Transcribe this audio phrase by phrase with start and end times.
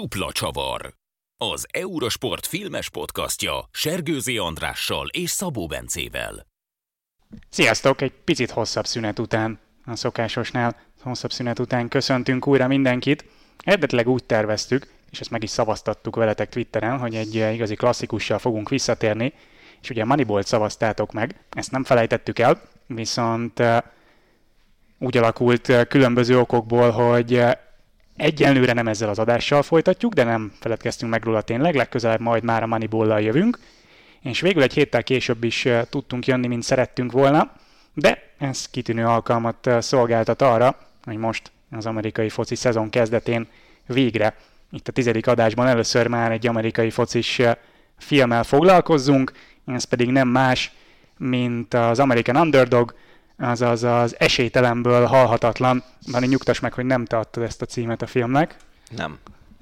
[0.00, 0.94] Dupla csavar.
[1.36, 6.46] Az Eurosport filmes podcastja Sergőzi Andrással és Szabó Bencével.
[7.48, 8.00] Sziasztok!
[8.00, 13.24] Egy picit hosszabb szünet után, a szokásosnál hosszabb szünet után köszöntünk újra mindenkit.
[13.58, 18.68] Eredetileg úgy terveztük, és ezt meg is szavaztattuk veletek Twitteren, hogy egy igazi klasszikussal fogunk
[18.68, 19.32] visszatérni,
[19.82, 23.82] és ugye Moneyball szavaztátok meg, ezt nem felejtettük el, viszont eh,
[24.98, 27.42] úgy alakult eh, különböző okokból, hogy
[28.16, 32.62] Egyelőre nem ezzel az adással folytatjuk, de nem feledkeztünk meg róla tényleg, legközelebb majd már
[32.62, 33.58] a Moneyball-lal jövünk,
[34.20, 37.52] és végül egy héttel később is tudtunk jönni, mint szerettünk volna,
[37.94, 43.46] de ez kitűnő alkalmat szolgáltat arra, hogy most az amerikai foci szezon kezdetén
[43.86, 44.36] végre
[44.70, 47.40] itt a tizedik adásban először már egy amerikai focis
[47.98, 49.32] filmmel foglalkozzunk,
[49.66, 50.72] ez pedig nem más,
[51.16, 52.94] mint az American Underdog,
[53.42, 55.82] azaz az esélytelenből halhatatlan.
[56.10, 58.56] Dani, nyugtass meg, hogy nem te adtad ezt a címet a filmnek.
[58.96, 59.18] Nem.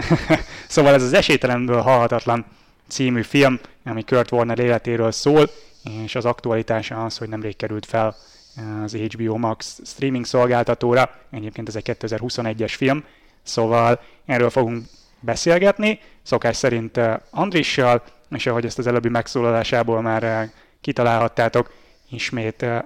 [0.69, 2.45] szóval ez az esélytelenből halhatatlan
[2.89, 5.51] című film, ami Kurt Warner életéről szól,
[6.05, 8.17] és az aktualitása az, hogy nemrég került fel
[8.85, 11.11] az HBO Max streaming szolgáltatóra.
[11.31, 13.05] Egyébként ez egy 2021-es film,
[13.43, 14.85] szóval erről fogunk
[15.21, 21.73] beszélgetni, szokás szerint eh, Andrissal, és ahogy ezt az előbbi megszólalásából már eh, kitalálhattátok,
[22.11, 22.83] ismét eh,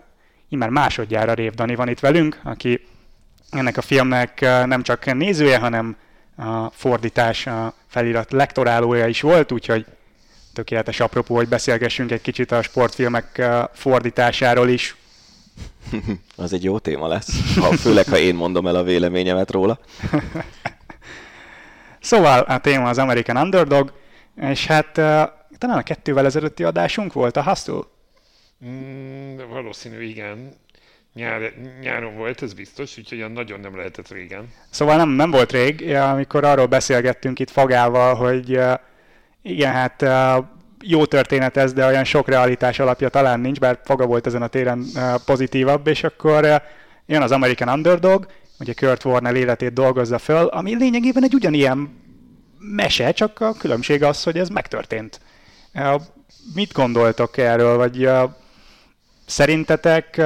[0.55, 2.86] immár másodjára Rév Dani van itt velünk, aki
[3.50, 5.97] ennek a filmnek nem csak nézője, hanem
[6.36, 9.86] a fordítás, a felirat lektorálója is volt, úgyhogy
[10.52, 14.97] tökéletes apropó, hogy beszélgessünk egy kicsit a sportfilmek fordításáról is.
[16.36, 19.78] Az egy jó téma lesz, ha, főleg ha én mondom el a véleményemet róla.
[22.00, 23.92] szóval a téma az American Underdog,
[24.36, 24.92] és hát
[25.58, 27.92] talán a kettővel ezelőtti adásunk volt a Hustle.
[28.66, 30.52] Mm, valószínű, igen.
[31.14, 34.52] Nyár, nyáron volt, ez biztos, úgyhogy nagyon nem lehetett régen.
[34.70, 38.60] Szóval nem, nem volt rég, amikor arról beszélgettünk itt Fagával, hogy
[39.42, 40.04] igen, hát
[40.82, 44.46] jó történet ez, de olyan sok realitás alapja talán nincs, bár Faga volt ezen a
[44.46, 44.84] téren
[45.24, 46.62] pozitívabb, és akkor
[47.06, 48.26] jön az American Underdog,
[48.58, 52.03] ugye Kurt Warner életét dolgozza föl, ami lényegében egy ugyanilyen
[52.58, 55.20] mese, csak a különbség az, hogy ez megtörtént.
[56.54, 58.08] Mit gondoltok erről, vagy
[59.26, 60.22] Szerintetek,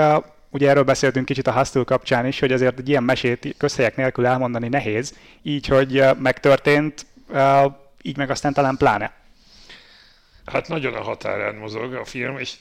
[0.50, 4.26] ugye erről beszéltünk kicsit a Hustle kapcsán is, hogy azért egy ilyen mesét közhelyek nélkül
[4.26, 7.06] elmondani nehéz, így, hogy megtörtént,
[8.02, 9.12] így meg aztán talán pláne.
[10.44, 12.54] Hát nagyon a határán mozog a film, és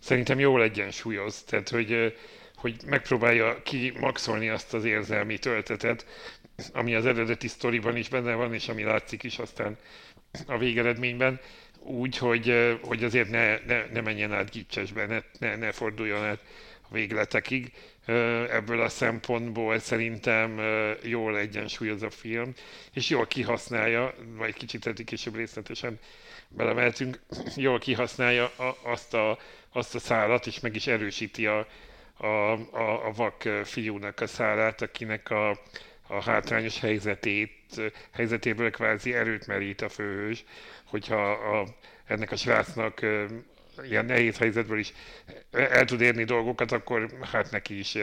[0.00, 2.14] szerintem jól egyensúlyoz, tehát hogy,
[2.56, 6.06] hogy megpróbálja kimaxolni azt az érzelmi töltetet,
[6.72, 9.76] ami az eredeti sztoriban is benne van, és ami látszik is aztán
[10.46, 11.40] a végeredményben,
[11.88, 16.40] úgy, hogy, hogy azért ne, ne, ne menjen át gicsesbe, ne, ne, ne forduljon át
[16.82, 17.72] a végletekig.
[18.50, 20.60] Ebből a szempontból szerintem
[21.02, 22.52] jól egyensúlyoz a film,
[22.92, 25.98] és jól kihasználja, vagy kicsit eddig később részletesen
[26.48, 27.20] belemeltünk,
[27.56, 29.38] jól kihasználja azt a,
[29.72, 31.66] azt a szállat, és meg is erősíti a,
[32.16, 35.60] a, a, a vak fiúnak a szálát, akinek a,
[36.08, 37.80] a hátrányos helyzetét,
[38.10, 40.44] helyzetéből kvázi erőt merít a főhős,
[40.84, 41.66] hogyha a,
[42.06, 43.00] ennek a srácnak
[43.82, 44.92] ilyen nehéz helyzetből is
[45.50, 47.96] el tud érni dolgokat, akkor hát neki is,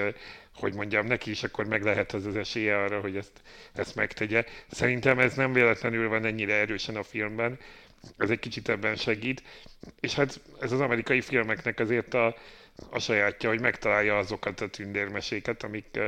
[0.56, 3.42] hogy mondjam, neki is akkor meg lehet az az esélye arra, hogy ezt,
[3.74, 4.46] ezt megtegye.
[4.72, 7.60] Szerintem ez nem véletlenül van ennyire erősen a filmben,
[8.18, 9.44] ez egy kicsit ebben segít,
[10.00, 12.36] és hát ez az amerikai filmeknek azért a,
[12.90, 16.00] a sajátja, hogy megtalálja azokat a tündérmeséket, amik,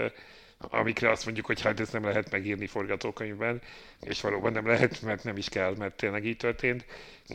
[0.58, 3.62] amikre azt mondjuk, hogy hát ezt nem lehet megírni forgatókönyvben,
[4.02, 6.86] és valóban nem lehet, mert nem is kell, mert tényleg így történt,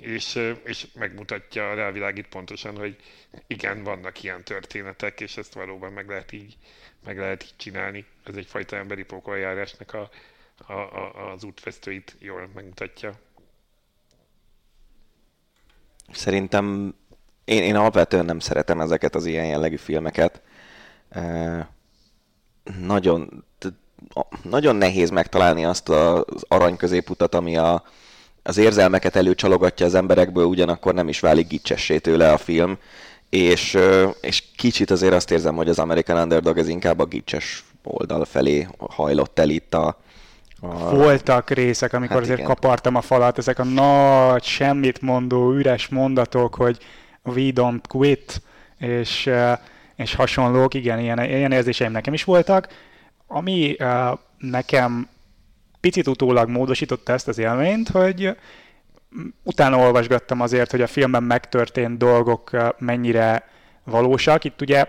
[0.01, 2.97] és, és megmutatja, rávilágít pontosan, hogy
[3.47, 6.57] igen, vannak ilyen történetek, és ezt valóban meg lehet így,
[7.05, 8.05] meg lehet így csinálni.
[8.25, 10.11] Ez egyfajta emberi pókoljárásnak a,
[10.67, 13.13] a, a, az útvesztőit jól megmutatja.
[16.13, 16.95] Szerintem
[17.45, 20.43] én, én alapvetően nem szeretem ezeket az ilyen jellegű filmeket
[22.87, 23.45] nagyon,
[24.43, 27.83] nagyon nehéz megtalálni azt az arany középutat, ami a,
[28.43, 32.79] az érzelmeket előcsalogatja az emberekből, ugyanakkor nem is válik gicsessé tőle a film,
[33.31, 33.79] és,
[34.21, 38.69] és kicsit azért azt érzem, hogy az American Underdog ez inkább a gicses oldal felé
[38.79, 40.01] hajlott el itt a,
[40.61, 40.95] a...
[40.95, 42.51] Voltak részek, amikor hát azért igen.
[42.51, 46.79] kapartam a falat, ezek a nagy, semmit mondó, üres mondatok, hogy
[47.23, 48.43] we don't quit,
[48.79, 49.31] és
[50.03, 52.69] és hasonlók, igen, ilyen, ilyen érzéseim nekem is voltak.
[53.27, 55.09] Ami uh, nekem
[55.81, 58.37] picit utólag módosította ezt az élményt, hogy
[59.43, 63.49] utána olvasgattam azért, hogy a filmben megtörtént dolgok mennyire
[63.85, 64.45] valósak.
[64.45, 64.87] Itt ugye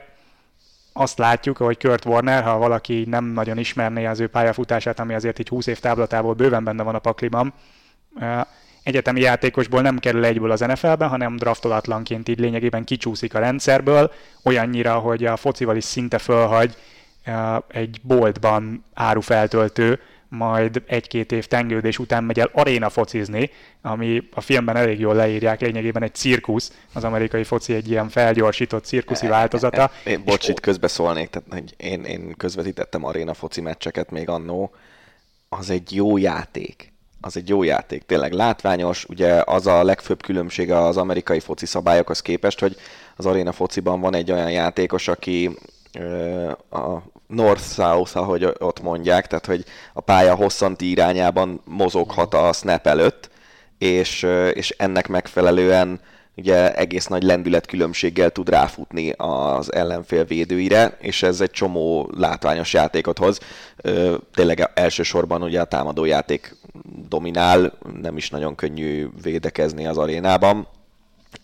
[0.93, 5.39] azt látjuk, hogy Kurt Warner, ha valaki nem nagyon ismerné az ő pályafutását, ami azért
[5.39, 7.53] így 20 év táblatából bőven benne van a pakliban,
[8.83, 14.11] egyetemi játékosból nem kerül egyből az NFL-ben, hanem draftolatlanként így lényegében kicsúszik a rendszerből,
[14.43, 16.75] olyannyira, hogy a focival is szinte fölhagy
[17.67, 23.49] egy boltban árufeltöltő, majd egy-két év tengődés után megy el aréna focizni,
[23.81, 28.85] ami a filmben elég jól leírják, lényegében egy cirkusz, az amerikai foci egy ilyen felgyorsított
[28.85, 29.91] cirkuszi változata.
[30.05, 34.71] Én, bocs, itt közbeszólnék, tehát én, én közvetítettem aréna foci meccseket még annó,
[35.49, 36.92] az egy jó játék.
[37.25, 42.21] Az egy jó játék, tényleg látványos, ugye az a legfőbb különbsége az amerikai foci szabályokhoz
[42.21, 42.75] képest, hogy
[43.15, 45.57] az aréna fociban van egy olyan játékos, aki
[46.71, 46.97] a
[47.27, 53.29] north-south, ahogy ott mondják, tehát hogy a pálya hosszanti irányában mozoghat a snap előtt,
[53.77, 55.99] és, és ennek megfelelően
[56.35, 63.17] ugye egész nagy lendületkülönbséggel tud ráfutni az ellenfél védőire, és ez egy csomó látványos játékot
[63.17, 63.39] hoz.
[64.33, 66.55] Tényleg elsősorban ugye a támadó játék
[67.09, 70.67] dominál, nem is nagyon könnyű védekezni az arénában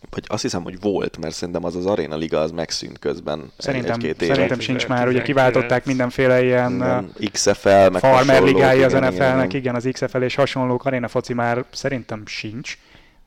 [0.10, 3.92] vagy azt hiszem, hogy volt, mert szerintem az az Arena Liga az megszűnt közben szerintem,
[3.92, 4.34] egy-két éve.
[4.34, 9.76] Szerintem sincs már, ugye kiváltották mindenféle ilyen igen, XFL, meg farmer ligái az NFL-nek, igen,
[9.76, 12.78] az XFL és hasonlók, Arena foci már szerintem sincs.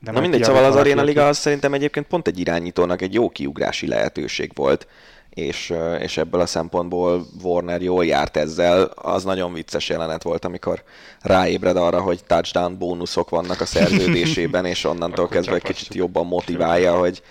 [0.03, 3.29] De Na mindegy, szóval az Arena Liga az szerintem egyébként pont egy irányítónak egy jó
[3.29, 4.87] kiugrási lehetőség volt
[5.33, 8.83] és, és ebből a szempontból Warner jól járt ezzel.
[8.83, 10.83] Az nagyon vicces jelenet volt, amikor
[11.21, 16.97] ráébred arra, hogy touchdown bónuszok vannak a szerződésében, és onnantól kezdve egy kicsit jobban motiválja,
[16.97, 17.21] hogy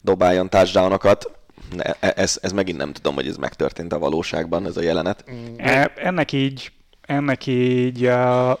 [0.00, 1.30] dobáljon touchdownokat.
[1.78, 5.24] E, ez, ez megint nem tudom, hogy ez megtörtént a valóságban, ez a jelenet.
[5.56, 8.58] E, ennek így, ennek így uh,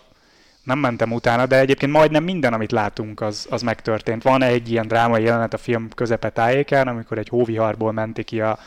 [0.68, 4.22] nem mentem utána, de egyébként majdnem minden, amit látunk, az, az megtörtént.
[4.22, 8.58] Van egy ilyen drámai jelenet a film közepe tájékán, amikor egy hóviharból menti ki a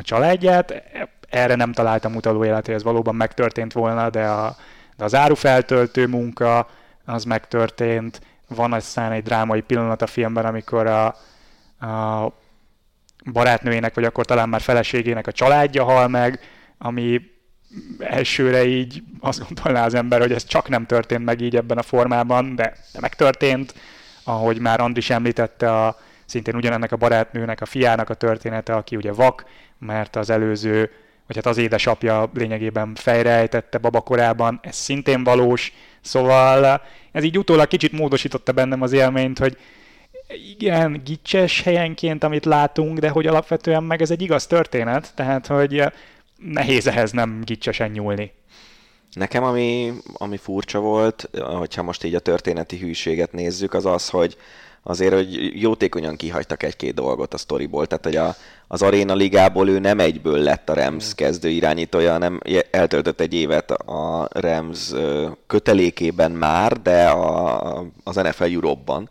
[0.00, 0.82] a családját.
[1.28, 4.56] Erre nem találtam utalójelet, hogy ez valóban megtörtént volna, de, a,
[4.96, 6.68] de az árufeltöltő munka
[7.04, 8.20] az megtörtént.
[8.48, 11.06] Van aztán egy drámai pillanat a filmben, amikor a,
[11.86, 12.32] a
[13.32, 16.40] barátnőjének, vagy akkor talán már feleségének a családja hal meg,
[16.78, 17.20] ami
[17.98, 21.82] elsőre így azt gondolná az ember, hogy ez csak nem történt meg így ebben a
[21.82, 23.74] formában, de, de megtörtént.
[24.24, 29.12] Ahogy már Andris említette, a, szintén ugyanennek a barátnőnek, a fiának a története, aki ugye
[29.12, 29.44] vak,
[29.78, 30.90] mert az előző,
[31.26, 36.82] vagy hát az édesapja lényegében fejrejtette babakorában, ez szintén valós, szóval
[37.12, 39.56] ez így utólag kicsit módosította bennem az élményt, hogy
[40.58, 45.84] igen, gicses helyenként, amit látunk, de hogy alapvetően meg ez egy igaz történet, tehát hogy
[46.40, 48.32] nehéz ehhez nem gicsesen nyúlni.
[49.12, 54.36] Nekem ami, ami furcsa volt, hogyha most így a történeti hűséget nézzük, az az, hogy
[54.82, 58.34] azért, hogy jótékonyan kihagytak egy-két dolgot a sztoriból, tehát hogy a,
[58.68, 61.14] az Arena Ligából ő nem egyből lett a Rams mm.
[61.14, 62.40] kezdő irányítója, hanem
[62.70, 64.92] eltöltött egy évet a Rams
[65.46, 69.08] kötelékében már, de a, az NFL Europe-ban.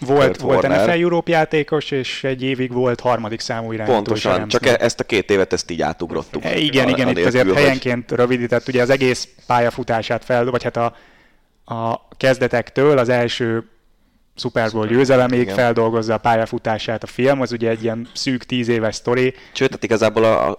[0.00, 3.94] Volt, volt NFL Europe játékos, és egy évig volt harmadik számú irányító.
[3.94, 6.44] Pontosan, csak e- ezt a két évet ezt így átugrottuk.
[6.44, 7.54] E, igen, a, igen, a itt azért hogy...
[7.54, 10.94] helyenként rövidített, ugye az egész pályafutását fel, vagy hát a,
[11.74, 13.64] a kezdetektől az első
[14.36, 15.54] Super Bowl győzelemig igen.
[15.54, 19.34] feldolgozza a pályafutását a film, az ugye egy ilyen szűk tíz éves sztori.
[19.52, 20.50] Sőt, hát igazából a,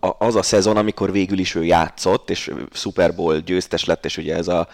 [0.00, 4.16] a, az a szezon, amikor végül is ő játszott, és Super Bowl győztes lett, és
[4.16, 4.68] ugye ez a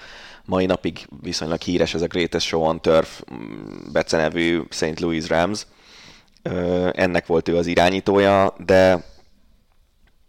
[0.51, 5.01] mai napig viszonylag híres, ez a Greatest Show on Turf mm, becenevű St.
[5.01, 5.67] Louis Rams.
[6.93, 9.05] Ennek volt ő az irányítója, de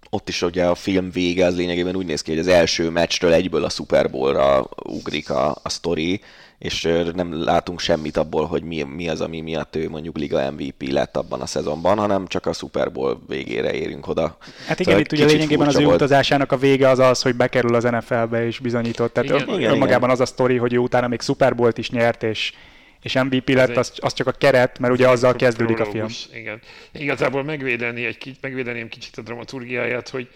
[0.10, 3.34] ott is ugye a film vége az lényegében úgy néz ki, hogy az első meccsről
[3.34, 6.22] egyből a Super Bowl-ra ugrik a, a sztori,
[6.62, 10.92] és nem látunk semmit abból, hogy mi, mi az, ami miatt ő mondjuk Liga MVP
[10.92, 14.38] lett abban a szezonban, hanem csak a Super Bowl végére érünk oda.
[14.68, 15.96] Hát igen, szóval itt ugye lényegében az ő volt.
[15.96, 19.14] utazásának a vége az az, hogy bekerül az NFL-be és bizonyított.
[19.14, 20.10] Tehát igen, igen, önmagában igen.
[20.10, 22.54] az a sztori, hogy ő utána még Super Bowl-t is nyert, és
[23.02, 23.78] és MVP lett, egy...
[23.78, 26.08] az, az csak a keret, mert ugye azzal kezdődik a film.
[26.34, 26.62] Igen.
[26.92, 30.30] Igazából megvédeni egy kicsit, megvédeném kicsit a dramaturgiáját, hogy,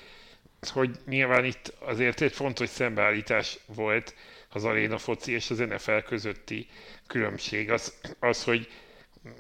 [0.74, 4.14] hogy nyilván itt azért egy fontos szembeállítás volt,
[4.56, 6.68] az aréna foci és az NFL közötti
[7.08, 7.72] különbség.
[7.72, 8.68] Az, az hogy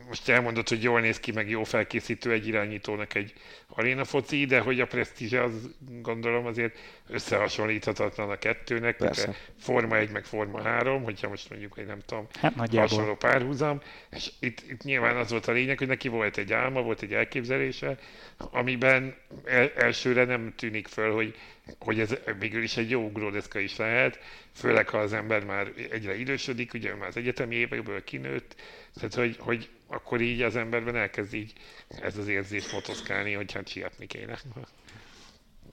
[0.07, 3.33] most elmondod, hogy jól néz ki, meg jó felkészítő egy irányítónak egy
[3.67, 5.69] aréna foci, de hogy a presztízse az
[6.01, 6.77] gondolom azért
[7.07, 9.35] összehasonlíthatatlan a kettőnek, Persze.
[9.59, 14.31] Forma 1 meg Forma 3, hogyha most mondjuk, hogy nem tudom, hát hasonló párhuzam, és
[14.39, 17.97] itt, itt nyilván az volt a lényeg, hogy neki volt egy álma, volt egy elképzelése,
[18.37, 19.15] amiben
[19.45, 21.35] el, elsőre nem tűnik föl, hogy,
[21.79, 24.19] hogy ez végül is egy jó ugródeszka is lehet,
[24.53, 28.55] főleg ha az ember már egyre idősödik, ugye már az egyetemi évekből kinőtt,
[28.95, 31.53] tehát hogy, hogy akkor így az emberben elkezd így
[32.01, 34.37] ez az érzés motoszkálni, hogy hát sietni kéne.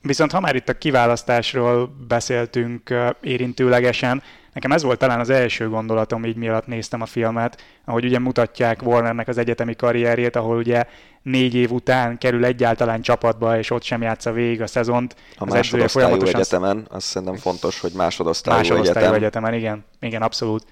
[0.02, 6.24] Viszont ha már itt a kiválasztásról beszéltünk érintőlegesen, nekem ez volt talán az első gondolatom
[6.24, 10.84] így miatt néztem a filmet, ahogy ugye mutatják Warnernek az egyetemi karrierjét, ahol ugye
[11.22, 15.16] négy év után kerül egyáltalán csapatba, és ott sem játsza végig a szezont.
[15.36, 16.40] A az másodosztályú folyamatosan...
[16.40, 19.22] egyetemen, azt szerintem fontos, hogy másodosztályú, másodosztályú egyetem.
[19.22, 19.54] egyetemen.
[19.54, 20.64] igen, igen, abszolút.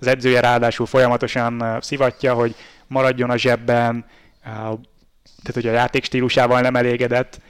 [0.00, 2.54] Az edzője ráadásul folyamatosan szivatja, hogy
[2.86, 4.04] maradjon a zsebben,
[4.42, 7.40] tehát hogy a játék stílusával nem elégedett,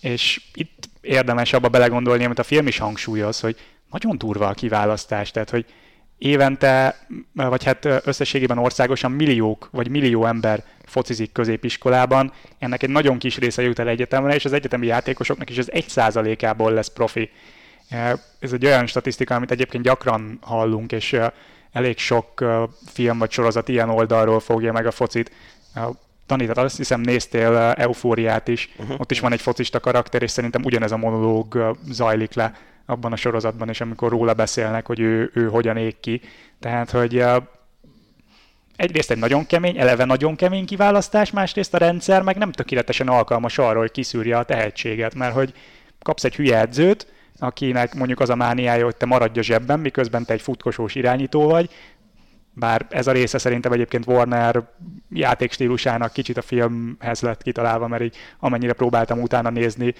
[0.00, 3.56] és itt érdemes abba belegondolni, amit a film is hangsúlyoz, hogy
[3.90, 5.66] nagyon durva a kiválasztás, tehát hogy
[6.18, 13.38] évente, vagy hát összességében országosan milliók, vagy millió ember focizik középiskolában, ennek egy nagyon kis
[13.38, 17.30] része jut el egyetemre, és az egyetemi játékosoknak is az egy százalékából lesz profi.
[18.38, 21.16] Ez egy olyan statisztika, amit egyébként gyakran hallunk, és
[21.78, 22.44] elég sok
[22.86, 25.32] film vagy sorozat ilyen oldalról fogja meg a focit.
[26.26, 29.00] Dani, tehát azt hiszem néztél Eufóriát is, uh-huh.
[29.00, 32.52] ott is van egy focista karakter, és szerintem ugyanez a monológ zajlik le
[32.86, 36.20] abban a sorozatban, és amikor róla beszélnek, hogy ő, ő hogyan ég ki.
[36.60, 37.24] Tehát, hogy
[38.76, 43.58] egyrészt egy nagyon kemény, eleve nagyon kemény kiválasztás, másrészt a rendszer meg nem tökéletesen alkalmas
[43.58, 45.52] arra, hogy kiszűrje a tehetséget, mert hogy
[46.02, 47.06] kapsz egy hülye edzőt,
[47.38, 51.48] akinek mondjuk az a mániája, hogy te maradj a zsebben, miközben te egy futkosós irányító
[51.48, 51.70] vagy,
[52.52, 54.62] bár ez a része szerintem egyébként Warner
[55.10, 59.94] játékstílusának kicsit a filmhez lett kitalálva, mert így amennyire próbáltam utána nézni,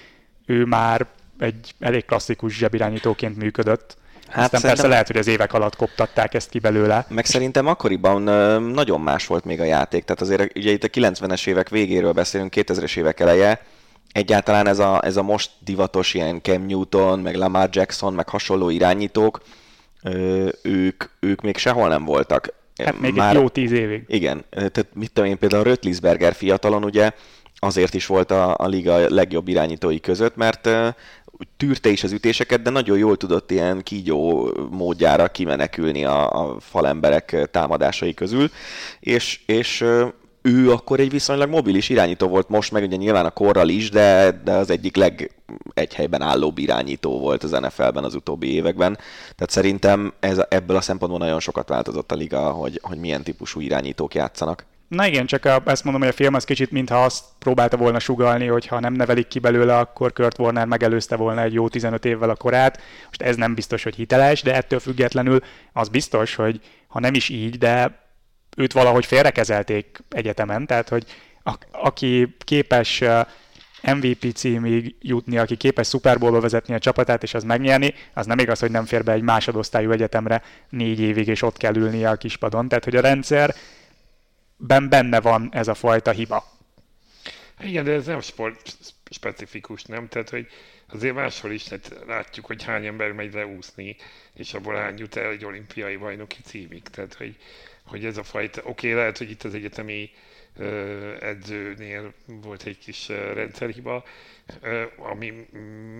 [0.45, 1.05] ő már
[1.39, 3.97] egy elég klasszikus zsebirányítóként működött.
[4.27, 7.05] Hát Aztán persze lehet, hogy az évek alatt koptatták ezt ki belőle.
[7.09, 8.21] Meg szerintem akkoriban
[8.61, 10.03] nagyon más volt még a játék.
[10.03, 13.61] Tehát azért ugye itt a 90-es évek végéről beszélünk, 2000-es évek eleje,
[14.11, 18.69] egyáltalán ez a, ez a most divatos ilyen Cam Newton, meg Lamar Jackson, meg hasonló
[18.69, 19.41] irányítók,
[20.61, 22.53] ők, ők még sehol nem voltak.
[22.83, 24.03] Hát még Már, egy jó tíz évig.
[24.07, 27.11] Igen, tehát mit tudom én, például Rötlisberger fiatalon ugye
[27.59, 30.69] azért is volt a, a liga legjobb irányítói között, mert
[31.57, 37.49] tűrte is az ütéseket, de nagyon jól tudott ilyen kígyó módjára kimenekülni a, a falemberek
[37.51, 38.49] támadásai közül,
[38.99, 39.85] és, és
[40.41, 44.39] ő akkor egy viszonylag mobilis irányító volt, most meg ugye nyilván a korral is, de,
[44.43, 45.31] de az egyik leg
[45.73, 48.97] egy helyben állóbb irányító volt az NFL-ben az utóbbi években.
[49.35, 53.59] Tehát szerintem ez, ebből a szempontból nagyon sokat változott a liga, hogy, hogy milyen típusú
[53.59, 54.65] irányítók játszanak.
[54.87, 57.99] Na igen, csak a, ezt mondom, hogy a film az kicsit mintha azt próbálta volna
[57.99, 62.05] sugalni, hogy ha nem nevelik ki belőle, akkor Kurt Warner megelőzte volna egy jó 15
[62.05, 62.81] évvel a korát.
[63.05, 65.39] Most ez nem biztos, hogy hiteles, de ettől függetlenül
[65.73, 67.99] az biztos, hogy ha nem is így, de
[68.57, 71.05] őt valahogy félrekezelték egyetemen, tehát hogy
[71.43, 73.03] a, aki képes
[73.81, 78.39] MVP címig jutni, aki képes Super Bowl-ba vezetni a csapatát, és az megnyerni, az nem
[78.39, 82.15] igaz, hogy nem fér be egy másodosztályú egyetemre négy évig, és ott kell ülnie a
[82.15, 82.67] kispadon.
[82.67, 83.55] Tehát, hogy a rendszer
[84.57, 86.57] ben benne van ez a fajta hiba.
[87.59, 88.75] Igen, de ez nem sport
[89.09, 90.07] specifikus, nem?
[90.07, 90.47] Tehát, hogy
[90.87, 93.95] azért máshol is hát látjuk, hogy hány ember megy leúszni,
[94.33, 96.83] és abból hány jut el egy olimpiai bajnoki címig.
[96.83, 97.35] Tehát, hogy,
[97.89, 100.11] hogy ez a fajta, oké, okay, lehet, hogy itt az egyetemi
[101.19, 104.03] edzőnél volt egy kis rendszerhiba,
[104.97, 105.47] ami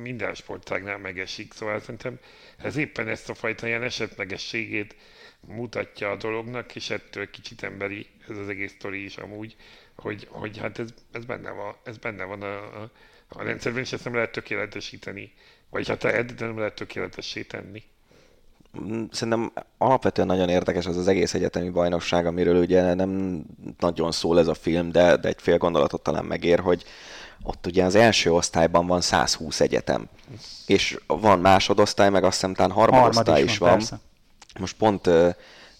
[0.01, 2.19] minden sportágnál megesik, szóval szerintem
[2.58, 4.96] ez éppen ezt a fajta ilyen esetlegességét
[5.39, 9.55] mutatja a dolognak, és ettől kicsit emberi ez az egész sztori is amúgy,
[9.96, 12.91] hogy, hogy hát ez, ez, benne van, ez benne van a, a,
[13.27, 15.34] a rendszerben, és ezt nem lehet tökéletesíteni.
[15.69, 17.84] Vagy hát lehet, de nem lehet tökéletessé tenni.
[19.11, 23.41] Szerintem alapvetően nagyon érdekes az az egész egyetemi bajnokság, amiről ugye nem
[23.79, 26.83] nagyon szól ez a film, de, de egy fél gondolatot talán megér, hogy
[27.43, 30.09] ott ugye az első osztályban van 120 egyetem,
[30.65, 33.69] és van másodosztály, meg azt hiszem talán harmadosztály is van.
[33.69, 33.99] Persze.
[34.59, 35.29] Most pont uh,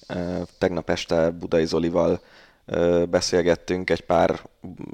[0.10, 2.22] uh, tegnap este Budai Zolival
[2.66, 4.40] uh, beszélgettünk egy pár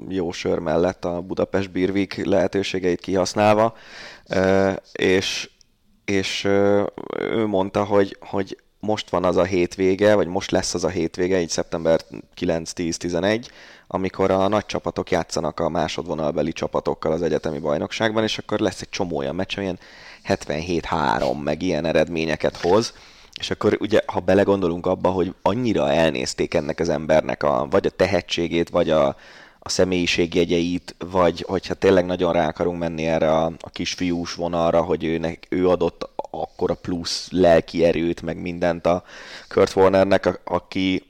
[0.08, 3.76] jó sör mellett a Budapest Birvik lehetőségeit kihasználva,
[4.28, 5.50] uh, és,
[6.06, 6.44] és
[7.18, 11.40] ő mondta, hogy, hogy most van az a hétvége, vagy most lesz az a hétvége,
[11.40, 12.00] így szeptember
[12.40, 13.46] 9-10-11,
[13.86, 18.88] amikor a nagy csapatok játszanak a másodvonalbeli csapatokkal az egyetemi bajnokságban, és akkor lesz egy
[18.88, 19.78] csomó olyan meccs, olyan
[20.28, 22.94] 77-3, meg ilyen eredményeket hoz,
[23.38, 27.90] és akkor ugye, ha belegondolunk abba, hogy annyira elnézték ennek az embernek a, vagy a
[27.90, 29.16] tehetségét, vagy a,
[29.66, 35.04] a személyiségjegyeit, vagy hogyha tényleg nagyon rá akarunk menni erre a, a kisfiús vonalra, hogy
[35.04, 39.04] őnek, ő adott akkora plusz lelki erőt, meg mindent a
[39.48, 41.04] Kurt Warnernek, a, aki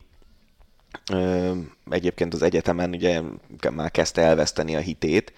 [1.13, 1.53] ö,
[1.91, 3.21] egyébként az egyetemen ugye
[3.71, 5.33] már kezdte elveszteni a hitét,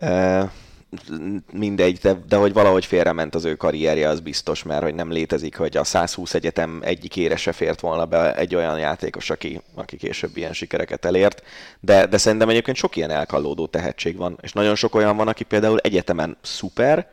[0.00, 0.42] ö,
[1.52, 5.56] mindegy, de, de hogy valahogy félrement az ő karrierje, az biztos, mert hogy nem létezik,
[5.56, 9.96] hogy a 120 egyetem egyik ére se fért volna be egy olyan játékos, aki, aki
[9.96, 11.42] később ilyen sikereket elért.
[11.80, 15.44] De, de szerintem egyébként sok ilyen elkallódó tehetség van, és nagyon sok olyan van, aki
[15.44, 17.08] például egyetemen szuper,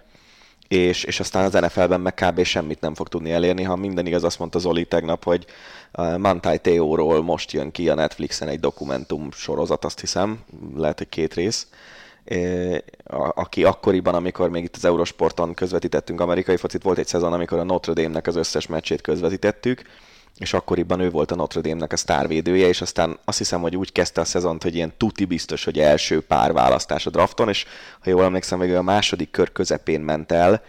[0.68, 2.44] és, és aztán az NFL-ben meg kb.
[2.44, 5.46] semmit nem fog tudni elérni, ha minden igaz, azt mondta Zoli tegnap, hogy
[6.18, 10.40] Mantai Teóról most jön ki a Netflixen egy dokumentum sorozat, azt hiszem,
[10.76, 11.68] lehet, hogy két rész,
[13.34, 17.64] aki akkoriban, amikor még itt az Eurosporton közvetítettünk amerikai focit, volt egy szezon, amikor a
[17.64, 19.82] Notre Dame-nek az összes meccsét közvetítettük,
[20.38, 23.92] és akkoriban ő volt a Notre Dame-nek a sztárvédője, és aztán azt hiszem, hogy úgy
[23.92, 27.66] kezdte a szezont, hogy ilyen tuti biztos, hogy első pár választás a drafton, és
[28.00, 30.62] ha jól emlékszem, még a második kör közepén ment el,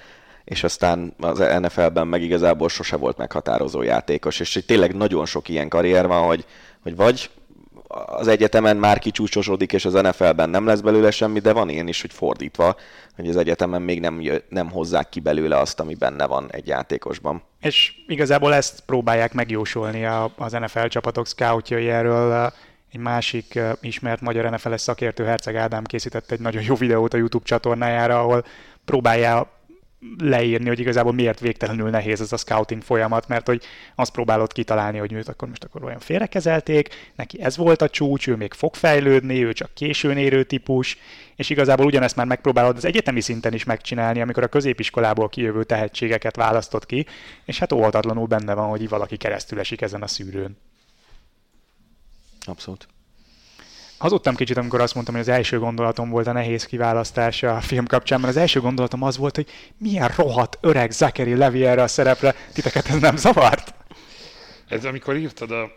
[0.44, 5.68] és aztán az NFL-ben meg igazából sose volt meghatározó játékos, és tényleg nagyon sok ilyen
[5.68, 6.44] karrier van, hogy,
[6.82, 7.30] hogy vagy
[8.06, 12.00] az egyetemen már kicsúcsosodik, és az NFL-ben nem lesz belőle semmi, de van ilyen is,
[12.00, 12.76] hogy fordítva,
[13.16, 17.42] hogy az egyetemen még nem, nem hozzák ki belőle azt, ami benne van egy játékosban.
[17.60, 20.04] És igazából ezt próbálják megjósolni
[20.36, 22.52] az NFL csapatok scoutjai erről.
[22.92, 27.44] Egy másik ismert magyar NFL-es szakértő, Herceg Ádám készített egy nagyon jó videót a YouTube
[27.44, 28.44] csatornájára, ahol
[28.84, 29.57] próbálja
[30.18, 33.62] leírni, hogy igazából miért végtelenül nehéz ez a scouting folyamat, mert hogy
[33.94, 38.28] azt próbálod kitalálni, hogy őt akkor most akkor olyan félrekezelték, neki ez volt a csúcs,
[38.28, 40.98] ő még fog fejlődni, ő csak későn érő típus,
[41.36, 46.36] és igazából ugyanezt már megpróbálod az egyetemi szinten is megcsinálni, amikor a középiskolából kijövő tehetségeket
[46.36, 47.06] választott ki,
[47.44, 50.56] és hát óhatatlanul benne van, hogy valaki keresztül esik ezen a szűrőn.
[52.46, 52.88] Abszolút.
[53.98, 57.86] Hazudtam kicsit, amikor azt mondtam, hogy az első gondolatom volt a nehéz kiválasztás a film
[57.86, 61.86] kapcsán, mert az első gondolatom az volt, hogy milyen rohadt öreg Zachary Levi erre a
[61.86, 63.74] szerepre, titeket ez nem zavart?
[64.68, 65.70] Ez amikor írtad a,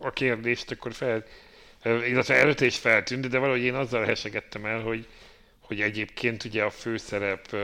[0.00, 1.24] a kérdést, akkor fel,
[1.84, 5.06] illetve előtte is feltűnt, de valahogy én azzal hesegettem el, hogy,
[5.60, 7.56] hogy egyébként ugye a főszerep,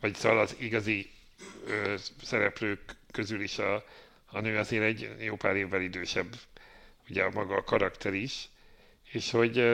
[0.00, 1.10] vagy szóval az igazi
[2.22, 2.80] szereplők
[3.12, 3.84] közül is a,
[4.26, 6.34] a nő azért egy jó pár évvel idősebb,
[7.08, 8.48] ugye maga a karakter is,
[9.12, 9.64] és hogy,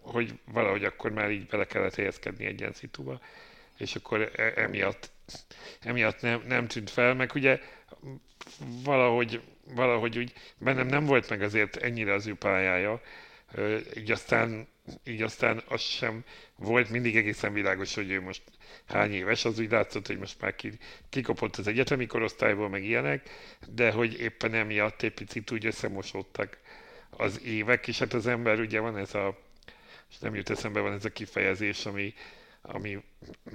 [0.00, 3.20] hogy valahogy akkor már így bele kellett helyezkedni egy ilyen szituba,
[3.78, 5.10] és akkor e, emiatt,
[5.80, 7.60] emiatt nem, nem tűnt fel, meg ugye
[8.84, 9.40] valahogy,
[9.74, 13.00] valahogy úgy bennem nem volt meg azért ennyire az ő pályája,
[13.96, 14.68] így aztán,
[15.04, 16.24] így aztán az sem
[16.56, 18.42] volt mindig egészen világos, hogy ő most
[18.86, 20.54] hány éves, az úgy látszott, hogy most már
[21.08, 23.30] kikopott az egyetemi korosztályból, meg ilyenek,
[23.68, 26.58] de hogy éppen emiatt egy picit úgy összemosódtak
[27.10, 29.38] az évek, és hát az ember ugye van ez a,
[30.10, 32.14] és nem jut eszembe, van ez a kifejezés, ami,
[32.62, 33.04] ami,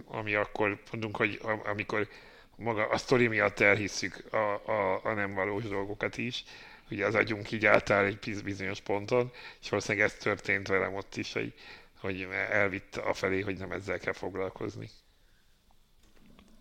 [0.05, 2.07] ami akkor mondunk, hogy amikor
[2.55, 6.43] maga a sztori miatt elhisszük a, a, a nem valós dolgokat is,
[6.91, 11.33] ugye az agyunk így átáll egy bizonyos ponton, és valószínűleg ez történt velem ott is,
[11.33, 11.53] hogy,
[11.99, 14.89] hogy elvitt a felé, hogy nem ezzel kell foglalkozni.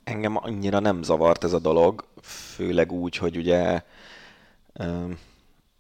[0.05, 3.83] Engem annyira nem zavart ez a dolog, főleg úgy, hogy ugye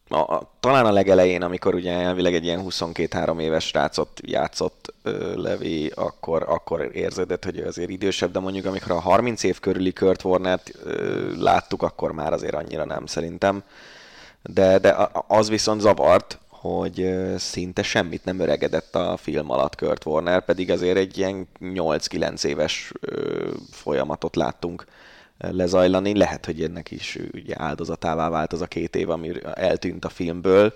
[0.08, 5.40] a, a, talán a legelején, amikor ugye elvileg egy ilyen 22-3 éves rácot játszott ö,
[5.42, 9.92] Levi, akkor, akkor érződött, hogy ő azért idősebb, de mondjuk amikor a 30 év körüli
[9.92, 13.62] Kurt Warner-t ö, láttuk, akkor már azért annyira nem szerintem.
[14.42, 20.44] De, de az viszont zavart, hogy szinte semmit nem öregedett a film alatt Kurt Warner,
[20.44, 24.84] pedig azért egy ilyen 8-9 éves ö, folyamatot láttunk
[25.50, 26.16] lezajlani.
[26.16, 30.74] Lehet, hogy ennek is ugye áldozatává vált az a két év, ami eltűnt a filmből,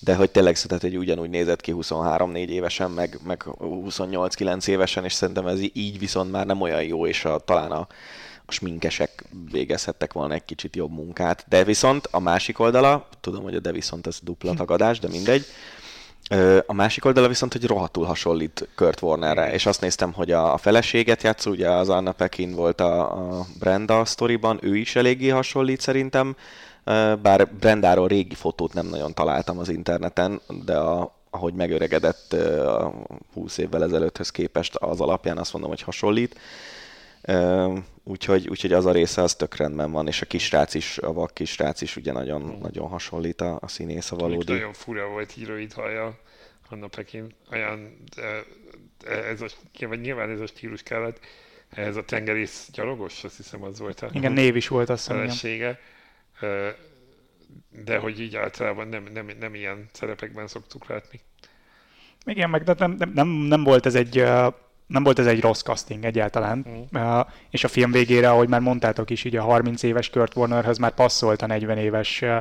[0.00, 5.12] de hogy tényleg szerintem, hogy ugyanúgy nézett ki 23-4 évesen, meg, meg 28-9 évesen, és
[5.12, 7.86] szerintem ez így viszont már nem olyan jó, és a, talán a,
[8.46, 11.44] a sminkesek végezhettek volna egy kicsit jobb munkát.
[11.48, 15.44] De viszont a másik oldala, tudom, hogy a de viszont ez dupla tagadás, de mindegy,
[16.66, 21.22] a másik oldala viszont, hogy rohadtul hasonlít Kurt Warnerre, és azt néztem, hogy a, feleséget
[21.22, 26.36] játszó, ugye az Anna Pekin volt a, a Brenda sztoriban, ő is eléggé hasonlít szerintem,
[27.22, 32.94] bár Brendáról régi fotót nem nagyon találtam az interneten, de a, ahogy megöregedett a
[33.34, 36.38] 20 évvel ezelőtthöz képest az alapján azt mondom, hogy hasonlít.
[38.04, 41.34] Úgyhogy, úgyhogy az a része az tök rendben van, és a kisrác is, a vak
[41.34, 42.60] kisrác is ugye nagyon, mm.
[42.60, 44.52] nagyon hasonlít a, a színész a valódi.
[44.52, 46.18] Nagyon fura volt híroid haja,
[46.68, 48.44] Anna Pekin, olyan, de,
[49.14, 49.46] ez a,
[49.78, 51.20] nyilván, nyilván ez a stílus kellett,
[51.68, 55.78] ez a tengerész gyalogos, azt hiszem az volt a Igen, név is volt azt felesége.
[57.84, 61.20] De hogy így általában nem, nem, nem ilyen szerepekben szoktuk látni.
[62.24, 64.24] Igen, meg nem, nem, nem, nem volt ez egy
[64.88, 67.00] nem volt ez egy rossz casting egyáltalán, mm.
[67.00, 70.78] uh, és a film végére, ahogy már mondtátok is, így a 30 éves Kurt Warnerhez
[70.78, 72.36] már passzolt a 40 éves uh,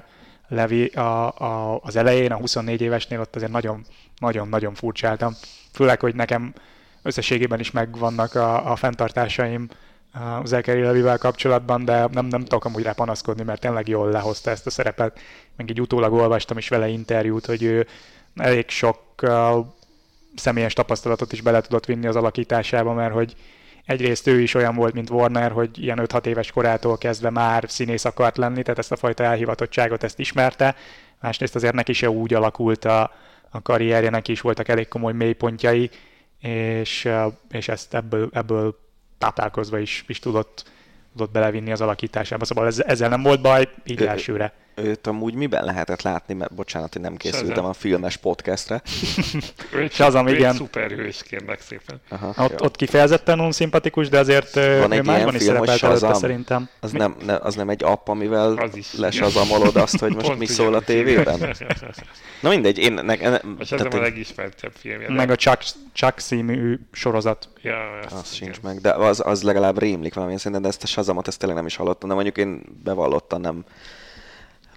[0.48, 3.86] Levi a, a, az elején, a 24 évesnél ott azért nagyon,
[4.20, 5.34] nagyon, nagyon furcsáltam.
[5.72, 6.54] Főleg, hogy nekem
[7.02, 9.70] összességében is megvannak a, a fenntartásaim
[10.14, 14.50] az Zachary Levivel kapcsolatban, de nem, nem tudok amúgy rá panaszkodni, mert tényleg jól lehozta
[14.50, 15.20] ezt a szerepet.
[15.56, 17.88] Meg így utólag olvastam is vele interjút, hogy ő
[18.36, 19.66] elég sok uh,
[20.36, 23.36] személyes tapasztalatot is bele tudott vinni az alakításába, mert hogy
[23.86, 28.06] egyrészt ő is olyan volt, mint Warner, hogy ilyen 5-6 éves korától kezdve már színész
[28.06, 30.76] akart lenni, tehát ezt a fajta elhivatottságot ezt ismerte.
[31.22, 33.12] Másrészt azért neki se úgy alakult a,
[33.50, 35.90] a karrierje, neki is voltak elég komoly mélypontjai,
[36.42, 37.10] és,
[37.52, 38.80] és ezt ebből, ebből
[39.18, 40.72] táplálkozva is, is tudott,
[41.12, 42.46] tudott belevinni az alakításába.
[42.46, 44.54] Szóval ez, ezzel nem volt baj, így elsőre.
[44.82, 47.66] Őt amúgy miben lehetett látni, mert bocsánat, hogy nem készültem Shazam.
[47.66, 48.82] a filmes podcastre.
[49.90, 50.56] Shazam, igen.
[50.56, 52.02] Szuperhős, kérlek szépen.
[52.10, 56.70] Aha, ott, ott kifejezetten unszimpatikus, de azért Van egy másban is szerepelt előtte szerintem.
[56.80, 60.82] Az nem, ne, az nem egy app, amivel lesazamolod azt, hogy most mi szól a
[60.82, 61.40] tévében?
[62.42, 62.94] Na mindegy, én...
[62.94, 65.10] Ne, ne, a Shazam a legismertebb filmje.
[65.10, 65.64] Meg a Chuck,
[65.94, 67.50] Chuck című sorozat.
[67.62, 71.28] Ja, az sincs meg, de az, az legalább rémlik valamilyen szinten, de ezt a Shazamot
[71.28, 73.66] ezt tényleg nem is hallottam, de mondjuk én bevallottan nem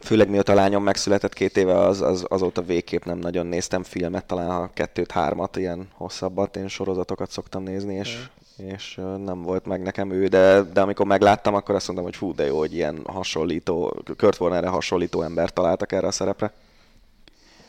[0.00, 4.24] főleg mióta a lányom megszületett két éve, az, az, azóta végképp nem nagyon néztem filmet,
[4.24, 8.28] talán a kettőt, hármat, ilyen hosszabbat, én sorozatokat szoktam nézni, és,
[8.62, 8.66] mm.
[8.66, 12.34] és nem volt meg nekem ő, de, de amikor megláttam, akkor azt mondtam, hogy fú,
[12.34, 16.52] de jó, hogy ilyen hasonlító, Kurt Warnerre hasonlító ember találtak erre a szerepre.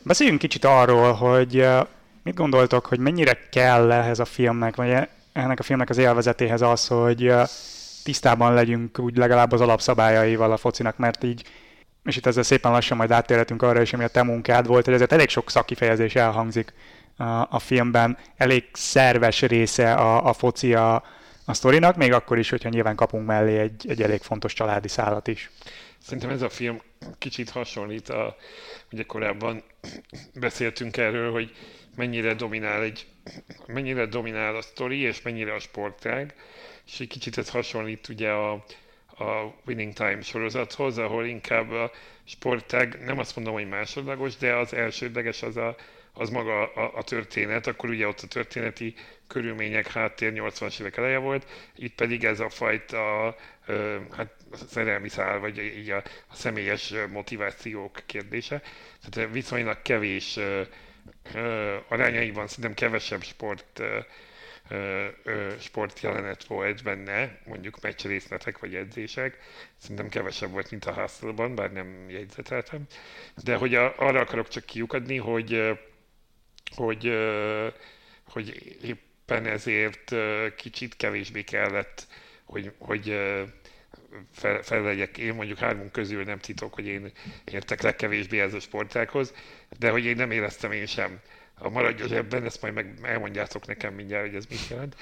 [0.04, 1.68] Beszéljünk kicsit arról, hogy
[2.24, 4.94] mit gondoltok, hogy mennyire kell ehhez a filmnek, vagy
[5.34, 7.34] ennek a filmnek az élvezetéhez az, hogy
[8.04, 11.44] tisztában legyünk úgy legalább az alapszabályaival a focinak, mert így
[12.04, 14.94] és itt ezzel szépen lassan majd áttérhetünk arra is, ami a te munkád volt, hogy
[14.94, 16.74] ezért elég sok szakifejezés elhangzik
[17.18, 21.04] a, a filmben, elég szerves része a, a foci a,
[21.46, 25.28] a sztorinak, még akkor is, hogyha nyilván kapunk mellé egy, egy elég fontos családi szállat
[25.28, 25.52] is.
[25.98, 26.82] Szerintem ez a film
[27.18, 28.36] kicsit hasonlít, a,
[28.92, 29.64] ugye korábban
[30.34, 31.52] beszéltünk erről, hogy
[31.96, 33.08] mennyire dominál egy
[33.68, 36.36] mennyire dominál a sztori, és mennyire a sportág,
[36.86, 38.64] és egy kicsit ez hasonlít ugye a,
[39.22, 41.92] a Winning Time sorozathoz, ahol inkább a
[42.24, 45.76] sportág, nem azt mondom, hogy másodlagos, de az elsődleges az, a,
[46.14, 48.94] az maga a, a történet, akkor ugye ott a történeti
[49.28, 54.36] körülmények háttér 80-as évek eleje volt, itt pedig ez a fajta ö, hát
[54.68, 58.62] szerelmi szál, vagy így a, a személyes motivációk kérdése.
[59.10, 60.62] Tehát viszonylag kevés ö,
[61.34, 64.00] ö, arányaiban szerintem kevesebb sport ö,
[65.60, 69.38] sportjelenet volt benne, mondjuk meccsrészletek vagy edzések.
[69.78, 72.82] Szerintem kevesebb volt, mint a hustle bár nem jegyzeteltem.
[73.44, 75.78] De hogy a, arra akarok csak kiukadni, hogy,
[76.76, 77.18] hogy,
[78.28, 80.16] hogy éppen ezért
[80.56, 82.08] kicsit kevésbé kellett,
[82.46, 83.20] hogy, hogy
[84.32, 85.18] fel, fel legyek.
[85.18, 87.12] Én mondjuk hármunk közül nem titok, hogy én
[87.46, 89.34] értek legkevésbé ez a sportákhoz,
[89.80, 91.20] de hogy én nem éreztem én sem
[91.62, 94.96] a maradj a zsebben, ezt majd meg elmondjátok nekem mindjárt, hogy ez mit jelent.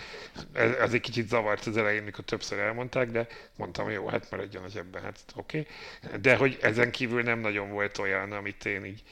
[0.53, 4.63] Ez, ez egy kicsit zavart az elején, mikor többször elmondták, de mondtam, jó, hát maradjon
[4.63, 5.67] a zsebben, hát oké.
[6.03, 6.19] Okay.
[6.19, 9.03] De hogy ezen kívül nem nagyon volt olyan, amit én így,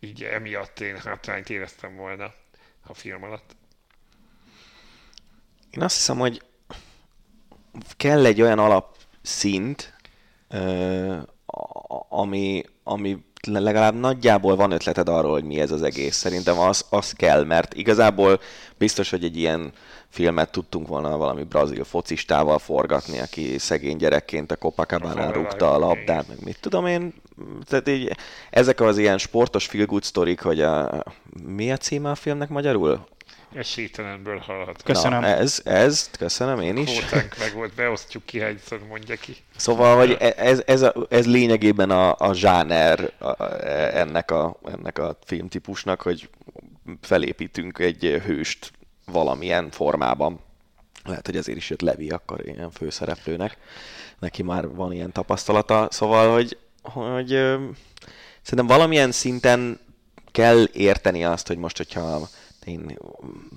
[0.00, 2.34] így emiatt én hátrányt éreztem volna
[2.86, 3.56] a film alatt.
[5.70, 6.42] Én azt hiszem, hogy
[7.96, 9.92] kell egy olyan alapszint,
[12.08, 16.16] ami, ami legalább nagyjából van ötleted arról, hogy mi ez az egész.
[16.16, 18.40] Szerintem az, az kell, mert igazából
[18.78, 19.72] biztos, hogy egy ilyen
[20.08, 26.28] filmet tudtunk volna valami brazil focistával forgatni, aki szegény gyerekként a Copacabana rúgta a labdát,
[26.28, 27.14] meg mit tudom én.
[27.64, 28.16] Tehát így,
[28.50, 31.04] ezek az ilyen sportos feel good sztorik, hogy a,
[31.46, 33.06] mi a címe a filmnek magyarul?
[33.54, 34.82] Esélytelenből hallhat.
[34.82, 35.20] Köszönöm.
[35.20, 36.98] Na, ez, ez, köszönöm én is.
[36.98, 39.36] Kvótánk meg volt, beosztjuk ki, hányszor mondja ki.
[39.56, 45.18] Szóval, hogy ez, ez, a, ez lényegében a, a zsáner a, ennek, a, ennek a
[45.24, 46.28] filmtípusnak, hogy
[47.00, 48.72] felépítünk egy hőst
[49.06, 50.40] valamilyen formában.
[51.04, 53.58] Lehet, hogy ezért is jött Levi akkor ilyen főszereplőnek.
[54.18, 55.88] Neki már van ilyen tapasztalata.
[55.90, 57.28] Szóval, hogy, hogy
[58.42, 59.80] szerintem valamilyen szinten
[60.32, 62.28] kell érteni azt, hogy most, hogyha
[62.64, 62.98] én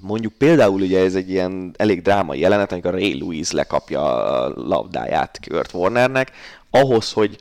[0.01, 5.39] mondjuk például ugye ez egy ilyen elég drámai jelenet, amikor Ray Lewis lekapja a labdáját
[5.47, 6.31] Kurt Warnernek,
[6.69, 7.39] ahhoz, hogy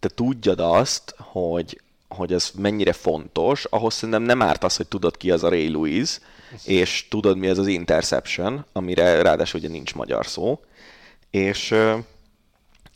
[0.00, 5.16] te tudjad azt, hogy, hogy ez mennyire fontos, ahhoz szerintem nem árt az, hogy tudod
[5.16, 6.18] ki az a Ray Lewis,
[6.64, 10.60] és tudod mi az az interception, amire ráadásul ugye nincs magyar szó,
[11.30, 11.74] és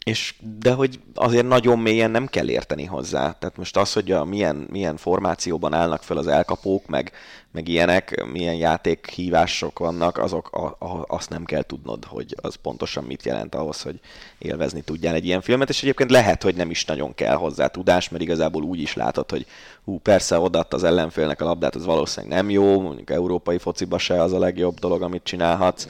[0.04, 3.32] és, de hogy azért nagyon mélyen nem kell érteni hozzá.
[3.32, 7.12] Tehát most az, hogy a milyen, milyen formációban állnak fel az elkapók, meg,
[7.52, 13.04] meg ilyenek, milyen játékhívások vannak, azok, a, a, azt nem kell tudnod, hogy az pontosan
[13.04, 14.00] mit jelent ahhoz, hogy
[14.38, 18.08] élvezni tudjál egy ilyen filmet, és egyébként lehet, hogy nem is nagyon kell hozzá tudás,
[18.08, 19.46] mert igazából úgy is látod, hogy
[19.84, 24.22] hú, persze odaadta az ellenfélnek a labdát, az valószínűleg nem jó, mondjuk európai fociba se
[24.22, 25.88] az a legjobb dolog, amit csinálhatsz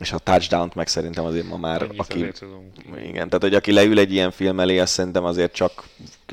[0.00, 2.18] és a touchdown meg szerintem azért ma már, Ennyit aki,
[2.96, 5.84] igen, tehát hogy aki leül egy ilyen film elé, azt szerintem azért csak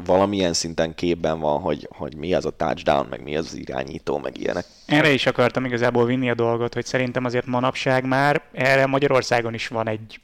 [0.05, 4.17] valamilyen szinten képben van, hogy, hogy mi az a touchdown, meg mi az az irányító,
[4.17, 4.65] meg ilyenek.
[4.85, 9.67] Erre is akartam igazából vinni a dolgot, hogy szerintem azért manapság már erre Magyarországon is
[9.67, 10.19] van egy,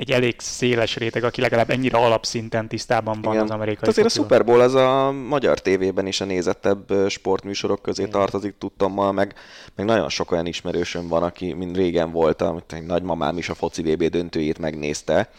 [0.00, 3.44] egy elég széles réteg, aki legalább ennyire alapszinten tisztában van Igen.
[3.44, 4.28] az amerikai Hát azért a focival.
[4.28, 9.34] Super Bowl az a magyar tévében is a nézettebb sportműsorok közé tartozik, tudtommal, meg,
[9.74, 13.54] meg nagyon sok olyan ismerősöm van, aki mint régen volt, amit egy nagymamám is a
[13.54, 15.30] foci VB döntőjét megnézte.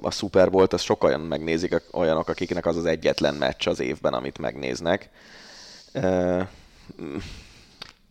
[0.00, 4.38] A Super Bowl-t azt sokan megnézik, olyanok, akiknek az az egyetlen meccs az évben, amit
[4.38, 5.10] megnéznek.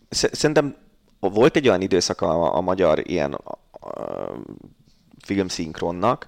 [0.10, 0.76] Szerintem
[1.20, 3.58] volt egy olyan időszak a, a magyar ilyen a,
[5.28, 6.28] filmszinkronnak,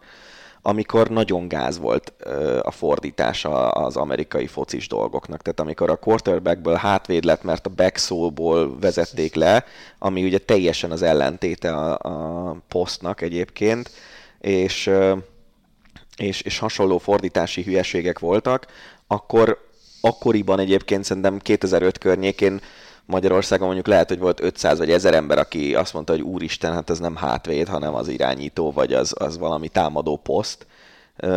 [0.61, 5.41] amikor nagyon gáz volt ö, a fordítása az amerikai focis dolgoknak.
[5.41, 9.65] Tehát amikor a quarterbackből hátvéd lett, mert a backsoulból vezették le,
[9.99, 13.91] ami ugye teljesen az ellentéte a, a posztnak egyébként,
[14.39, 15.15] és, ö,
[16.17, 18.65] és, és hasonló fordítási hülyeségek voltak,
[19.07, 19.67] akkor
[20.01, 22.61] akkoriban egyébként szerintem 2005 környékén
[23.09, 26.89] Magyarországon mondjuk lehet, hogy volt 500 vagy 1000 ember, aki azt mondta, hogy úristen, hát
[26.89, 30.67] ez nem hátvéd, hanem az irányító, vagy az, az valami támadó poszt.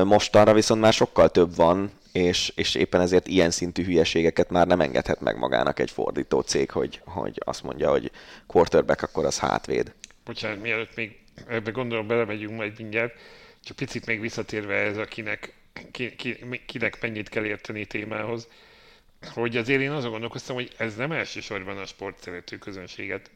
[0.04, 4.80] Mostanra viszont már sokkal több van, és, és éppen ezért ilyen szintű hülyeségeket már nem
[4.80, 8.10] engedhet meg magának egy fordító cég, hogy, hogy azt mondja, hogy
[8.46, 9.92] quarterback, akkor az hátvéd.
[10.24, 13.14] Bocsánat, mielőtt még ebbe gondolom belemegyünk majd mindjárt,
[13.64, 15.54] csak picit még visszatérve ez, akinek,
[15.90, 18.48] ki, ki, kinek mennyit kell érteni témához,
[19.26, 23.30] hogy azért én azon gondolkoztam, hogy ez nem elsősorban a sport szerető közönséget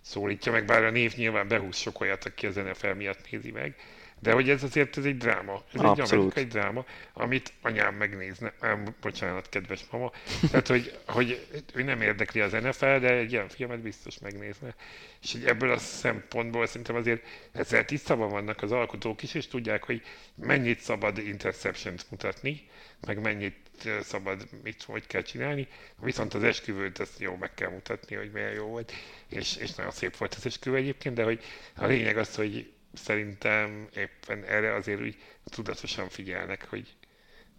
[0.00, 3.74] szólítja meg, bár a név nyilván behúz sok olyat, aki az NFL miatt nézi meg,
[4.22, 5.98] de hogy ez azért ez egy dráma, ez Abszolút.
[5.98, 10.12] egy amerikai dráma, amit anyám megnézne, ám, bocsánat, kedves mama,
[10.50, 14.74] tehát hogy, hogy ő nem érdekli az NFL, de egy ilyen filmet biztos megnézne.
[15.22, 19.84] És hogy ebből a szempontból szerintem azért ezzel tisztában vannak az alkotók is, és tudják,
[19.84, 20.02] hogy
[20.34, 22.68] mennyit szabad interception mutatni,
[23.06, 25.68] meg mennyit ö, szabad, mit, hogy kell csinálni,
[26.00, 28.92] viszont az esküvőt ezt jó meg kell mutatni, hogy milyen jó volt,
[29.28, 31.44] és, és nagyon szép volt az esküvő egyébként, de hogy
[31.76, 36.94] a lényeg az, hogy szerintem éppen erre azért úgy tudatosan figyelnek, hogy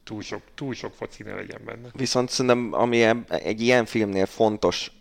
[0.03, 1.89] túl sok, túl sok foci ne legyen benne.
[1.93, 4.91] Viszont szerintem, ami egy ilyen filmnél fontos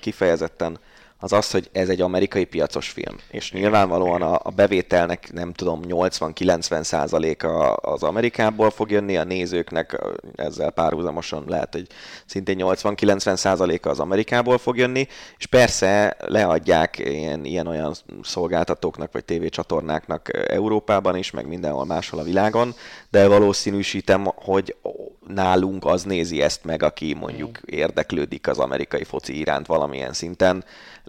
[0.00, 0.80] kifejezetten,
[1.24, 3.16] az az, hogy ez egy amerikai piacos film.
[3.30, 10.00] És nyilvánvalóan a, a bevételnek, nem tudom, 80-90 százaléka az Amerikából fog jönni, a nézőknek
[10.36, 11.86] ezzel párhuzamosan lehet, hogy
[12.26, 15.08] szintén 80-90 százaléka az Amerikából fog jönni,
[15.38, 22.74] és persze leadják ilyen, ilyen-olyan szolgáltatóknak vagy tévécsatornáknak Európában is, meg mindenhol máshol a világon,
[23.10, 24.76] de valószínűsítem, hogy
[25.26, 30.64] nálunk az nézi ezt meg, aki mondjuk érdeklődik az amerikai foci iránt valamilyen szinten.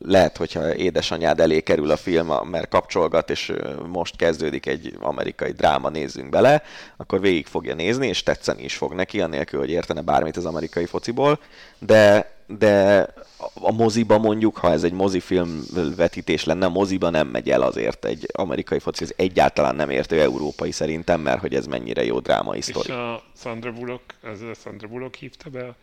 [0.07, 3.53] Lehet, hogyha édesanyád elé kerül a film, mert kapcsolgat, és
[3.87, 6.63] most kezdődik egy amerikai dráma, nézzünk bele,
[6.97, 10.85] akkor végig fogja nézni, és tetszeni is fog neki, anélkül, hogy értene bármit az amerikai
[10.85, 11.39] fociból,
[11.79, 13.07] de de
[13.53, 15.63] a moziba mondjuk, ha ez egy mozifilm
[15.95, 20.21] vetítés lenne, a moziba nem megy el azért egy amerikai foci, ez egyáltalán nem értő
[20.21, 22.91] európai szerintem, mert hogy ez mennyire jó drámai És sztori.
[22.91, 25.75] a Sandra Bullock, az a Sandra Bullock hívta be,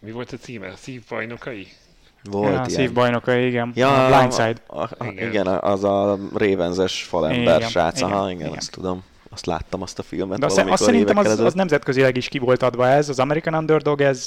[0.00, 0.76] mi volt a címe?
[0.76, 1.68] Szívbajnokai?
[2.24, 2.68] Volt ja, ilyen.
[2.68, 3.72] szívbajnoka, igen.
[3.74, 4.60] Ja, a Blindside.
[4.66, 5.28] A, a, Igen.
[5.28, 8.58] igen, az a révenzes falember Igen, srác, aha, igen, igen, igen.
[8.58, 9.04] azt tudom.
[9.30, 11.54] Azt láttam, azt a filmet De azt, valamikor azt szerintem az, az ezelőtt.
[11.54, 13.08] nemzetközileg is ki volt adva ez.
[13.08, 14.26] Az American Underdog, ez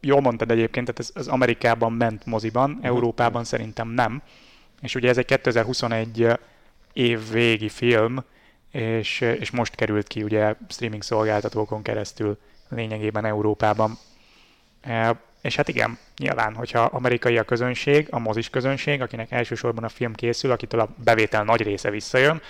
[0.00, 2.84] jól mondtad egyébként, tehát ez, az Amerikában ment moziban, Mhm.
[2.86, 4.22] Európában szerintem nem.
[4.80, 6.26] És ugye ez egy 2021
[6.92, 8.24] év végi film,
[8.70, 13.98] és, és most került ki ugye streaming szolgáltatókon keresztül lényegében Európában.
[15.44, 20.14] És hát igen, nyilván, hogyha amerikai a közönség, a mozis közönség, akinek elsősorban a film
[20.14, 22.42] készül, akitől a bevétel nagy része visszajön,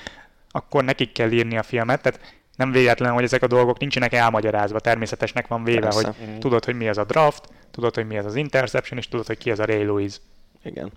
[0.50, 2.20] akkor nekik kell írni a filmet, tehát
[2.56, 6.14] nem véletlen, hogy ezek a dolgok nincsenek elmagyarázva, természetesnek van véve, Persze.
[6.18, 9.26] hogy tudod, hogy mi az a draft, tudod, hogy mi az az interception, és tudod,
[9.26, 10.20] hogy ki az a Ray Lewis.
[10.62, 10.92] Igen.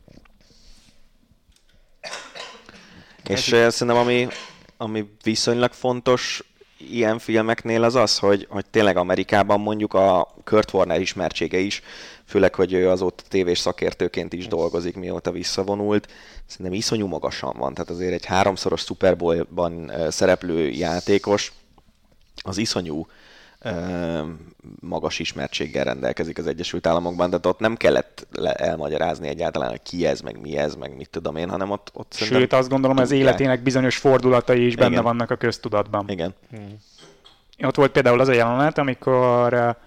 [3.28, 4.28] És eh, szerintem ami,
[4.78, 6.44] ami viszonylag fontos
[6.78, 11.82] ilyen filmeknél az az, hogy, hogy tényleg Amerikában mondjuk a Kurt Warner ismertsége is,
[12.26, 16.08] főleg, hogy ő azóta tévés szakértőként is dolgozik, mióta visszavonult,
[16.46, 17.74] szerintem iszonyú magasan van.
[17.74, 21.54] Tehát azért egy háromszoros Super Bowl-ban szereplő játékos,
[22.44, 23.08] az iszonyú
[24.80, 30.22] magas ismertséggel rendelkezik az Egyesült Államokban, de ott nem kellett elmagyarázni egyáltalán, hogy ki ez,
[30.22, 33.64] meg mi ez, meg mit tudom én, hanem ott, ott Sőt, azt gondolom, az életének
[33.64, 34.90] bizonyos fordulatai is Igen.
[34.90, 36.10] benne vannak a köztudatban.
[36.10, 36.34] Igen.
[36.50, 36.78] Hmm.
[37.64, 39.78] Ott volt például az a jelenet, amikor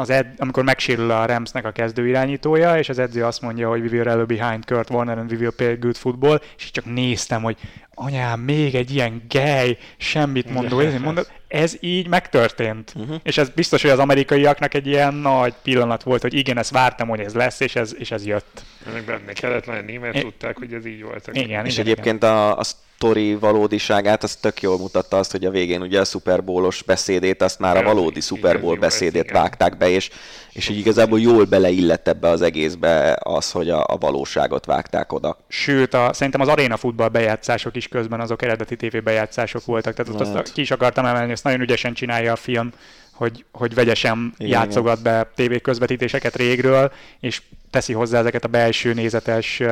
[0.00, 3.88] az ed, amikor megsérül a Ramsnek a kezdőirányítója, és az edző azt mondja, hogy we
[3.88, 7.56] will rally behind Kurt Warner and we will play good football, és csak néztem, hogy
[7.94, 12.92] anyám, még egy ilyen gej, semmit mondó, ez, mondod, ez így megtörtént.
[12.96, 13.16] Uh-huh.
[13.22, 17.08] És ez biztos, hogy az amerikaiaknak egy ilyen nagy pillanat volt, hogy igen, ezt vártam,
[17.08, 18.62] hogy ez lesz, és ez, és ez jött.
[18.86, 20.20] Ennek benne kellett lenni, mert é.
[20.20, 21.30] tudták, hogy ez így volt.
[21.32, 22.34] Igen, és igen, egyébként igen.
[22.34, 22.64] A, a
[23.00, 27.42] sztori valódiságát, az tök jól mutatta azt, hogy a végén ugye a Super Bowl-os beszédét,
[27.42, 30.10] azt már a valódi Super Bowl beszédét vágták be, és,
[30.52, 35.38] és így igazából jól beleillett ebbe az egészbe az, hogy a, a valóságot vágták oda.
[35.48, 40.36] Sőt, a, szerintem az aréna futball bejátszások is közben azok eredeti tévébejátszások voltak, tehát ott
[40.36, 42.72] azt ki is akartam emelni, ezt nagyon ügyesen csinálja a film,
[43.12, 45.12] hogy, hogy vegyesen igen, játszogat igen.
[45.12, 49.62] be tévé közvetítéseket régről, és teszi hozzá ezeket a belső nézetes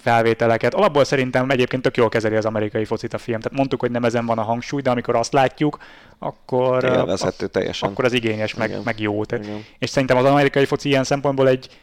[0.00, 0.74] felvételeket.
[0.74, 3.40] Alapból szerintem egyébként tök jól kezeli az amerikai focit a film.
[3.40, 5.78] Tehát mondtuk, hogy nem ezen van a hangsúly, de amikor azt látjuk,
[6.18, 7.88] akkor, Élvezhető teljesen.
[7.88, 9.24] akkor az igényes, meg, meg jó.
[9.24, 9.46] Tehát,
[9.78, 11.80] és szerintem az amerikai foci ilyen szempontból egy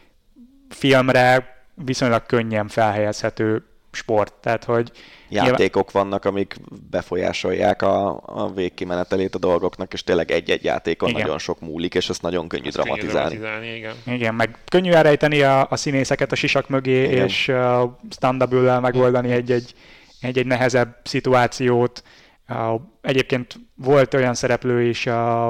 [0.68, 4.34] filmre viszonylag könnyen felhelyezhető sport.
[4.40, 4.90] Tehát, hogy
[5.28, 6.10] játékok nyilván...
[6.10, 6.56] vannak, amik
[6.90, 11.20] befolyásolják a, a végkimenetelét a dolgoknak, és tényleg egy-egy játékon igen.
[11.20, 13.36] nagyon sok múlik, és ezt nagyon könnyű ezt dramatizálni.
[13.36, 13.94] Dramatizálni igen.
[14.06, 17.24] igen, meg könnyű elrejteni a, a színészeket a sisak mögé, igen.
[17.24, 19.74] és uh, stand megoldani egy-egy,
[20.20, 22.02] egy-egy nehezebb szituációt.
[22.48, 25.48] Uh, egyébként volt olyan szereplő is a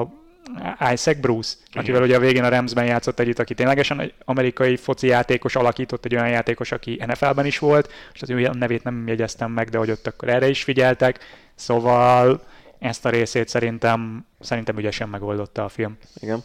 [0.93, 1.83] Isaac Bruce, Igen.
[1.83, 6.05] akivel ugye a végén a Ramsben játszott együtt, aki ténylegesen egy amerikai foci játékos alakított,
[6.05, 9.77] egy olyan játékos, aki NFL-ben is volt, és az ő nevét nem jegyeztem meg, de
[9.77, 11.19] hogy ott akkor erre is figyeltek,
[11.55, 12.43] szóval
[12.79, 15.97] ezt a részét szerintem, szerintem ügyesen megoldotta a film.
[16.15, 16.43] Igen.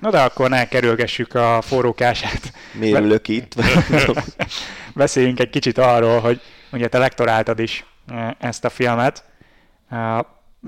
[0.00, 2.52] Na de akkor ne kerülgessük a forrókását.
[2.72, 3.54] Miért ülök itt?
[4.94, 6.40] Beszéljünk egy kicsit arról, hogy
[6.72, 9.24] ugye te lektoráltad is eh, ezt a filmet.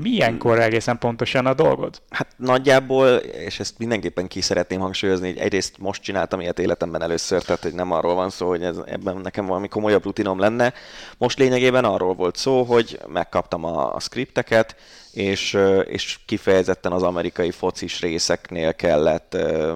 [0.03, 2.03] Milyenkor egészen pontosan a dolgod?
[2.11, 7.43] Hát nagyjából, és ezt mindenképpen ki szeretném hangsúlyozni, hogy egyrészt most csináltam ilyet életemben először,
[7.43, 10.73] tehát hogy nem arról van szó, hogy ez, ebben nekem valami komolyabb rutinom lenne.
[11.19, 14.77] Most lényegében arról volt szó, hogy megkaptam a, a skripteket,
[15.13, 19.75] és, és kifejezetten az amerikai focis részeknél kellett ö,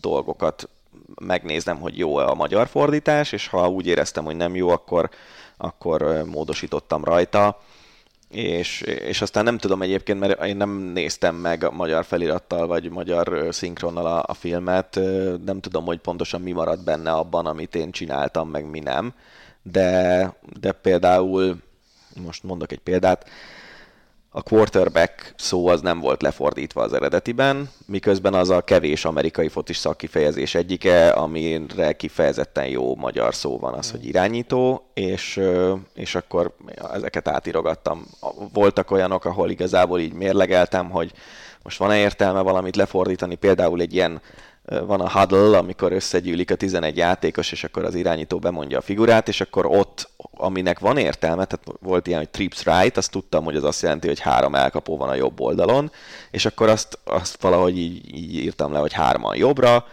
[0.00, 0.68] dolgokat
[1.20, 5.10] megnéznem, hogy jó-e a magyar fordítás, és ha úgy éreztem, hogy nem jó, akkor,
[5.56, 7.58] akkor módosítottam rajta
[8.34, 12.90] és, és aztán nem tudom egyébként, mert én nem néztem meg a magyar felirattal, vagy
[12.90, 15.00] magyar szinkronnal a, a filmet,
[15.44, 19.14] nem tudom, hogy pontosan mi maradt benne abban, amit én csináltam, meg mi nem,
[19.62, 21.56] de, de például,
[22.22, 23.28] most mondok egy példát,
[24.36, 29.76] a quarterback szó az nem volt lefordítva az eredetiben, miközben az a kevés amerikai fotis
[29.76, 35.40] szakkifejezés egyike, amire kifejezetten jó magyar szó van az, hogy irányító, és,
[35.94, 36.54] és akkor
[36.92, 38.06] ezeket átirogattam.
[38.52, 41.12] Voltak olyanok, ahol igazából így mérlegeltem, hogy
[41.62, 44.20] most van-e értelme valamit lefordítani, például egy ilyen
[44.64, 49.28] van a huddle, amikor összegyűlik a 11 játékos, és akkor az irányító bemondja a figurát,
[49.28, 53.56] és akkor ott, aminek van értelme, tehát volt ilyen, hogy trips right, azt tudtam, hogy
[53.56, 55.90] az azt jelenti, hogy három elkapó van a jobb oldalon,
[56.30, 59.86] és akkor azt, azt valahogy így, így írtam le, hogy hárman jobbra,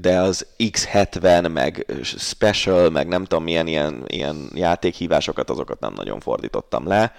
[0.00, 6.20] de az X70, meg special, meg nem tudom milyen ilyen, ilyen játékhívásokat, azokat nem nagyon
[6.20, 7.14] fordítottam le.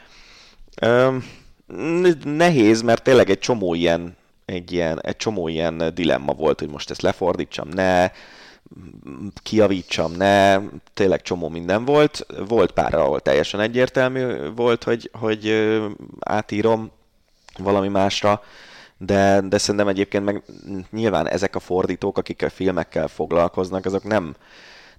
[2.24, 4.18] Nehéz, mert tényleg egy csomó ilyen
[4.50, 8.12] egy, ilyen, egy csomó ilyen dilemma volt, hogy most ezt lefordítsam, ne,
[9.44, 10.60] kiavítsam, ne,
[10.94, 12.26] tényleg csomó minden volt.
[12.48, 15.70] Volt pár, ahol teljesen egyértelmű volt, hogy, hogy
[16.20, 16.92] átírom
[17.58, 18.42] valami másra,
[18.98, 20.44] de, de szerintem egyébként meg
[20.92, 24.36] nyilván ezek a fordítók, akik a filmekkel foglalkoznak, azok nem,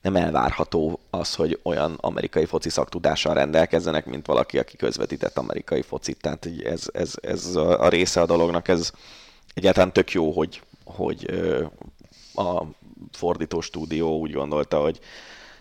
[0.01, 6.21] nem elvárható az, hogy olyan amerikai foci szaktudással rendelkezzenek, mint valaki, aki közvetített amerikai focit.
[6.21, 8.93] Tehát ez, ez, ez a része a dolognak, ez,
[9.55, 11.27] egyáltalán tök jó, hogy, hogy
[12.35, 12.63] a
[13.13, 15.01] fordító stúdió úgy gondolta, hogy,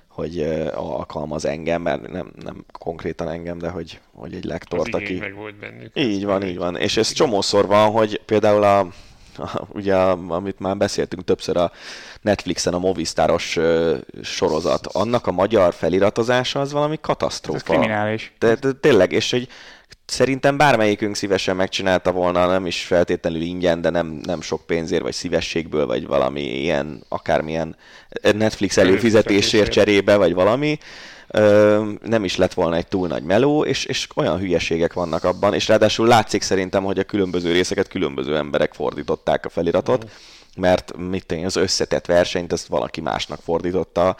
[0.07, 0.41] hogy
[0.73, 5.17] alkalmaz engem, mert nem, nem konkrétan engem, de hogy, hogy egy lektort, aki...
[5.17, 5.91] meg volt bennük.
[5.93, 6.77] Így van, így van.
[6.77, 8.89] És ez csomószor van, hogy például a, a
[9.67, 11.71] ugye, amit már beszéltünk többször a
[12.21, 13.57] Netflixen a Movistaros
[14.21, 17.57] sorozat, annak a magyar feliratozása az valami katasztrófa.
[17.57, 18.33] Ez kriminális.
[18.39, 19.47] De, de, tényleg, és hogy
[20.09, 25.13] szerintem bármelyikünk szívesen megcsinálta volna, nem is feltétlenül ingyen, de nem, nem sok pénzért, vagy
[25.13, 27.75] szívességből, vagy valami ilyen, akármilyen
[28.21, 30.77] Netflix előfizetésért cserébe, vagy valami.
[31.27, 35.53] Ö, nem is lett volna egy túl nagy meló, és, és olyan hülyeségek vannak abban,
[35.53, 40.61] és ráadásul látszik szerintem, hogy a különböző részeket különböző emberek fordították a feliratot, mm.
[40.61, 44.15] mert mit tenni, az összetett versenyt, ezt valaki másnak fordította,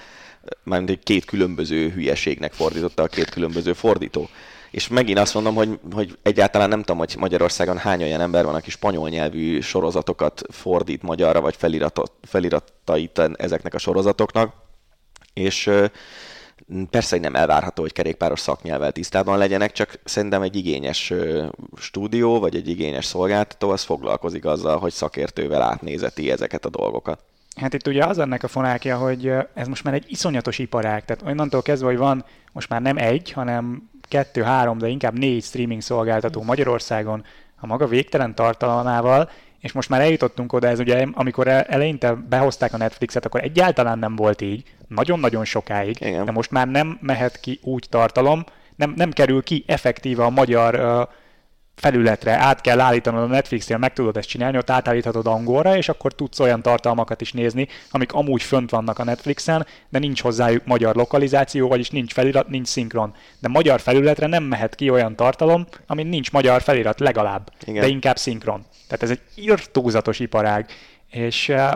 [0.63, 4.29] mármint egy két különböző hülyeségnek fordította a két különböző fordító.
[4.71, 8.55] És megint azt mondom, hogy, hogy egyáltalán nem tudom, hogy Magyarországon hány olyan ember van,
[8.55, 14.53] aki spanyol nyelvű sorozatokat fordít magyarra, vagy feliratot, feliratait ezeknek a sorozatoknak.
[15.33, 15.71] És
[16.89, 21.13] persze, hogy nem elvárható, hogy kerékpáros szaknyelvvel tisztában legyenek, csak szerintem egy igényes
[21.77, 27.19] stúdió, vagy egy igényes szolgáltató, az foglalkozik azzal, hogy szakértővel átnézeti ezeket a dolgokat.
[27.55, 31.23] Hát itt ugye az ennek a fonákja, hogy ez most már egy iszonyatos iparág, tehát
[31.25, 35.81] onnantól kezdve, hogy van most már nem egy, hanem kettő, három, de inkább négy streaming
[35.81, 37.23] szolgáltató Magyarországon
[37.59, 39.29] a maga végtelen tartalmával,
[39.59, 44.15] és most már eljutottunk oda, ez ugye, amikor eleinte behozták a Netflixet, akkor egyáltalán nem
[44.15, 46.25] volt így, nagyon-nagyon sokáig, Igen.
[46.25, 48.43] de most már nem mehet ki úgy tartalom,
[48.75, 51.07] nem, nem kerül ki effektíve a magyar uh,
[51.79, 56.13] felületre át kell állítanod a Netflixnél, meg tudod ezt csinálni, ott átállíthatod angolra, és akkor
[56.13, 60.95] tudsz olyan tartalmakat is nézni, amik amúgy fönt vannak a Netflixen, de nincs hozzájuk magyar
[60.95, 63.15] lokalizáció, vagyis nincs felirat, nincs szinkron.
[63.39, 67.81] De magyar felületre nem mehet ki olyan tartalom, amin nincs magyar felirat legalább, Igen.
[67.81, 68.65] de inkább szinkron.
[68.87, 70.65] Tehát ez egy irtózatos iparág,
[71.09, 71.73] és uh,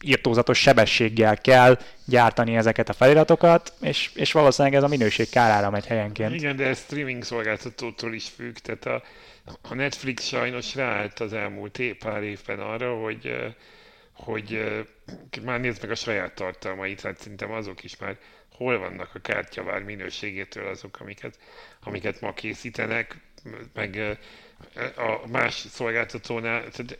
[0.00, 5.86] irtózatos sebességgel kell gyártani ezeket a feliratokat, és, és valószínűleg ez a minőség kárára megy
[5.86, 6.34] helyenként.
[6.34, 9.02] Igen, de ez streaming szolgáltatótól is függ, tehát a,
[9.60, 13.54] a Netflix sajnos ráállt az elmúlt év, pár évben arra, hogy,
[14.12, 14.60] hogy
[15.44, 18.18] már nézd meg a saját tartalmait, hát szerintem azok is már
[18.52, 21.38] hol vannak a kártyavár minőségétől azok, amiket,
[21.80, 23.16] amiket ma készítenek,
[23.74, 24.18] meg
[24.96, 26.98] a más szolgáltatónál, tehát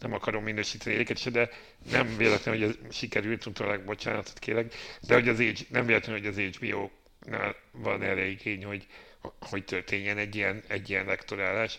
[0.00, 1.50] nem akarom minősíteni őket de
[1.90, 6.26] nem véletlen, hogy ez sikerült, utólag bocsánatot kérek, de hogy az H, nem véletlen, hogy
[6.26, 8.86] az HBO-nál van erre igény, hogy,
[9.40, 11.78] hogy történjen egy ilyen, egy ilyen lektorálás.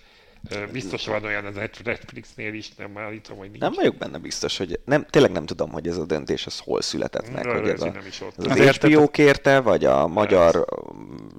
[0.71, 3.61] Biztos van olyan az Netflixnél is, nem állítom, hogy nincs.
[3.61, 6.81] Nem vagyok benne biztos, hogy nem, tényleg nem tudom, hogy ez a döntés az hol
[6.81, 7.45] született meg.
[7.45, 8.47] hogy ez, a, nem is ott.
[8.47, 10.63] ez az HBO kérte, vagy a magyar ez.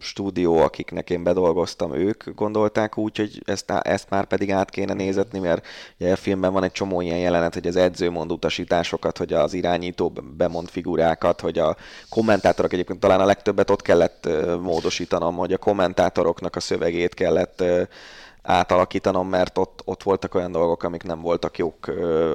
[0.01, 5.39] stúdió, akiknek én bedolgoztam, ők gondolták úgy, hogy ezt, ezt már pedig át kéne nézetni,
[5.39, 5.67] mert
[5.99, 9.55] ugye a filmben van egy csomó ilyen jelenet, hogy az edző mond utasításokat, hogy az
[9.55, 11.77] irányító bemond figurákat, hogy a
[12.09, 14.29] kommentátorok egyébként talán a legtöbbet ott kellett
[14.61, 17.63] módosítanom, hogy a kommentátoroknak a szövegét kellett
[18.49, 21.87] átalakítanom, mert ott, ott voltak olyan dolgok, amik nem voltak jók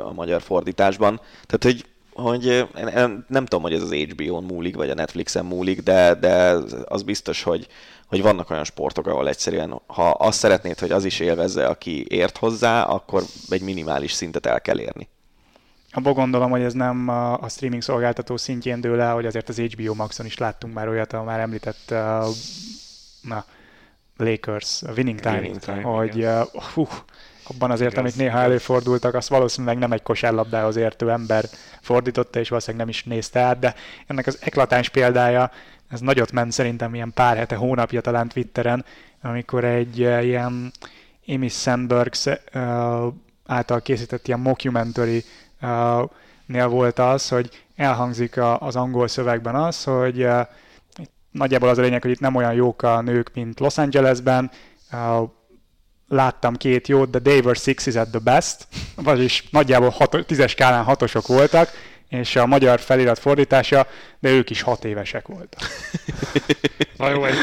[0.04, 1.22] a magyar fordításban.
[1.46, 2.68] Tehát, hogy hogy
[3.28, 7.44] nem tudom, hogy ez az HBO-n múlik, vagy a Netflixen múlik, de, de az biztos,
[7.44, 7.68] hogy,
[8.08, 12.38] hogy vannak olyan sportok, ahol egyszerűen, ha azt szeretnéd, hogy az is élvezze, aki ért
[12.38, 15.08] hozzá, akkor egy minimális szintet el kell érni.
[15.92, 17.08] Abba gondolom, hogy ez nem
[17.42, 21.14] a streaming szolgáltató szintjén dől el, hogy azért az HBO Maxon is láttunk már olyat,
[21.14, 21.94] ahol már említett
[23.22, 23.46] na,
[24.18, 26.42] Lakers, a winning time, winning time hogy uh,
[26.74, 26.88] hú,
[27.48, 31.46] abban azért, igaz, amik néha előfordultak, azt valószínűleg nem egy kosárlabdához értő ember
[31.82, 33.76] fordította, és valószínűleg nem is nézte át, de
[34.08, 35.52] ennek az eklatáns példája,
[35.90, 38.86] ez nagyot ment szerintem ilyen pár hete, hónapja talán Twitteren,
[39.22, 40.72] amikor egy uh, ilyen
[41.28, 43.14] Amy Sandberg uh,
[43.46, 45.24] által készített ilyen mockumentary
[45.62, 46.10] uh,
[46.46, 50.42] nél volt az, hogy elhangzik a, az angol szövegben az, hogy uh,
[51.34, 54.52] nagyjából az a lényeg, hogy itt nem olyan jók a nők, mint Los Angelesben.
[54.92, 55.30] Uh,
[56.08, 60.84] láttam két jót, de they were six at the best, vagyis nagyjából hat, tízes skálán
[60.84, 61.70] hatosok voltak,
[62.10, 63.88] és a magyar felirat fordítása,
[64.20, 65.62] de ők is hat évesek voltak.
[66.98, 67.36] Na jó, ez,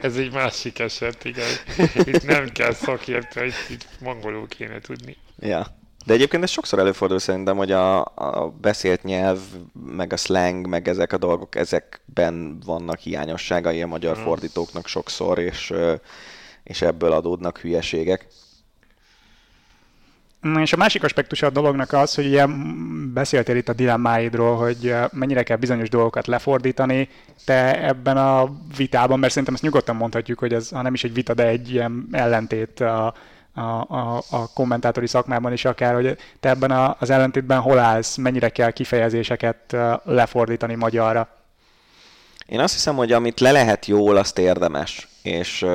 [0.00, 1.48] ez egy másik eset, igen.
[1.94, 5.16] Itt nem kell szakértő, itt mangolul kéne tudni.
[5.38, 5.82] Ja.
[6.04, 9.38] De egyébként ez sokszor előfordul szerintem, hogy a, a beszélt nyelv,
[9.86, 14.24] meg a slang, meg ezek a dolgok, ezekben vannak hiányosságai a magyar hmm.
[14.24, 15.72] fordítóknak sokszor, és,
[16.64, 18.26] és ebből adódnak hülyeségek.
[20.60, 22.46] És a másik aspektus a dolognak az, hogy ugye
[23.12, 27.08] beszéltél itt a dilemmáidról, hogy mennyire kell bizonyos dolgokat lefordítani.
[27.44, 31.14] Te ebben a vitában, mert szerintem ezt nyugodtan mondhatjuk, hogy ez ha nem is egy
[31.14, 33.14] vita, de egy ilyen ellentét a,
[33.54, 38.16] a, a, a kommentátori szakmában is akár, hogy te ebben a, az ellentétben hol állsz,
[38.16, 41.28] mennyire kell kifejezéseket lefordítani magyarra?
[42.46, 45.08] Én azt hiszem, hogy amit le lehet jól, azt érdemes.
[45.22, 45.66] És,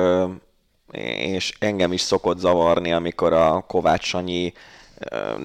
[1.16, 4.52] és engem is szokott zavarni, amikor a Kovács Sanyi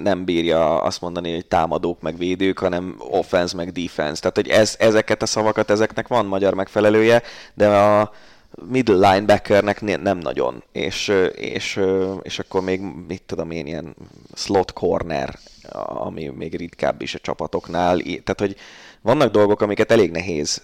[0.03, 4.21] nem bírja azt mondani, hogy támadók meg védők, hanem offense meg defense.
[4.21, 7.21] Tehát, hogy ez, ezeket a szavakat, ezeknek van magyar megfelelője,
[7.53, 8.11] de a,
[8.69, 11.79] middle linebackernek nem nagyon, és, és,
[12.21, 13.95] és akkor még, mit tudom én, ilyen
[14.33, 15.39] slot corner,
[15.87, 18.55] ami még ritkább is a csapatoknál, tehát hogy
[19.01, 20.61] vannak dolgok, amiket elég nehéz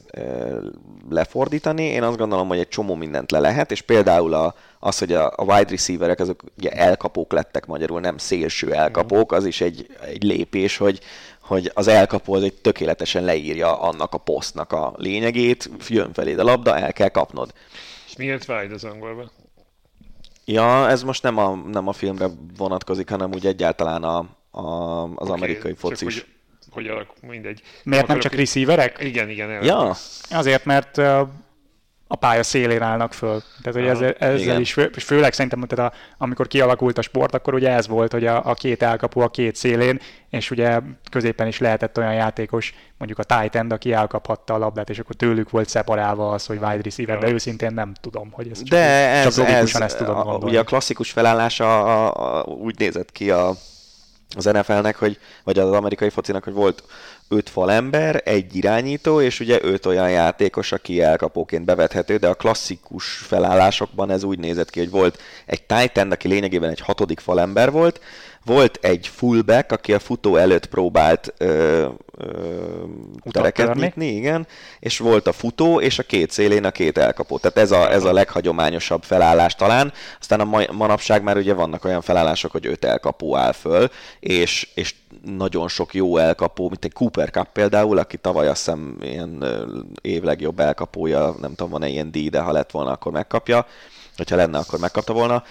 [1.10, 5.14] lefordítani, én azt gondolom, hogy egy csomó mindent le lehet, és például a, az, hogy
[5.14, 9.88] a, a wide receiverek azok ugye elkapók lettek magyarul, nem szélső elkapók, az is egy,
[10.06, 11.00] egy lépés, hogy,
[11.52, 16.44] hogy az elkapó az egy tökéletesen leírja annak a posztnak a lényegét, jön feléd a
[16.44, 17.54] labda, el kell kapnod.
[18.08, 19.32] És miért wide az angolban?
[20.46, 22.28] Ja, ez most nem a, nem a filmre
[22.58, 24.18] vonatkozik, hanem úgy egyáltalán a,
[24.52, 24.62] a,
[25.04, 26.14] az okay, amerikai focis.
[26.14, 26.26] Hogy,
[26.72, 27.62] hogy alak, mindegy.
[27.84, 28.98] Miért nem, nem csak receiverek?
[29.02, 29.50] Igen, igen.
[29.50, 29.96] El ja.
[30.30, 30.98] Azért, mert
[32.12, 33.42] a pálya szélén állnak föl.
[33.62, 34.60] Tehát, hogy ezzel, ezzel Igen.
[34.60, 38.26] is, fő, főleg szerintem, tehát a, amikor kialakult a sport, akkor ugye ez volt, hogy
[38.26, 40.00] a, a két elkapó a két szélén,
[40.30, 40.80] és ugye
[41.12, 45.16] középen is lehetett olyan játékos, mondjuk a tight end, aki elkaphatta a labdát, és akkor
[45.16, 48.86] tőlük volt szeparálva az, hogy wide receiver, de őszintén nem tudom, hogy ez csak, de
[49.10, 53.32] ez, csak ez, ezt tudom a, Ugye a klasszikus felállása a, a, úgy nézett ki
[53.32, 53.50] a,
[54.36, 56.84] az NFL-nek, hogy, vagy az amerikai focinak, hogy volt
[57.32, 63.06] öt falember, egy irányító, és ugye öt olyan játékos, aki elkapóként bevethető, de a klasszikus
[63.06, 67.72] felállásokban ez úgy nézett ki, hogy volt egy tight end, aki lényegében egy hatodik falember
[67.72, 68.00] volt,
[68.46, 71.88] volt egy fullback, aki a futó előtt próbált ö,
[72.18, 72.28] ö,
[73.32, 74.48] tereket nyitni, igen,
[74.80, 77.38] és volt a futó, és a két szélén a két elkapó.
[77.38, 79.94] Tehát ez a, ez a leghagyományosabb felállás talán.
[80.20, 83.90] Aztán a mai, manapság már ugye vannak olyan felállások, hogy öt elkapó áll föl,
[84.20, 88.98] és, és nagyon sok jó elkapó, mint egy Cooper Cup például, aki tavaly azt hiszem
[89.02, 89.46] ilyen
[90.02, 93.66] év legjobb elkapója, nem tudom, van-e ilyen díj, de ha lett volna, akkor megkapja.
[94.18, 95.44] Hogyha lenne, akkor megkapta volna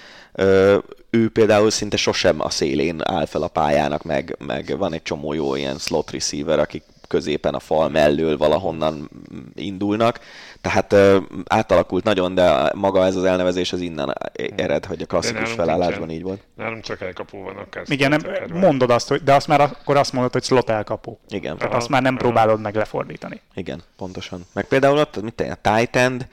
[1.10, 5.32] ő például szinte sosem a szélén áll fel a pályának, meg, meg van egy csomó
[5.32, 9.10] jó ilyen slot receiver, akik középen a fal mellől valahonnan
[9.54, 10.20] indulnak.
[10.60, 14.14] Tehát ö, átalakult nagyon, de maga ez az elnevezés az innen
[14.56, 16.16] ered, hogy a klasszikus felállásban nincsen.
[16.16, 16.40] így volt.
[16.56, 17.84] Nálunk csak elkapó van akár.
[17.86, 18.20] Igen, nem,
[18.60, 21.18] mondod azt, hogy, de azt már akkor azt mondod, hogy slot elkapó.
[21.28, 21.56] Igen.
[21.56, 22.22] Tehát aha, azt már nem aha.
[22.22, 23.40] próbálod meg lefordítani.
[23.54, 24.46] Igen, pontosan.
[24.52, 26.26] Meg például ott, mit tenni, a tight end,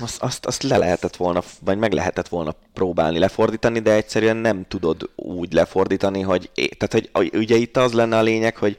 [0.00, 4.64] azt, azt, azt le lehetett volna, vagy meg lehetett volna próbálni lefordítani, de egyszerűen nem
[4.68, 8.78] tudod úgy lefordítani, hogy, tehát hogy ugye itt az lenne a lényeg, hogy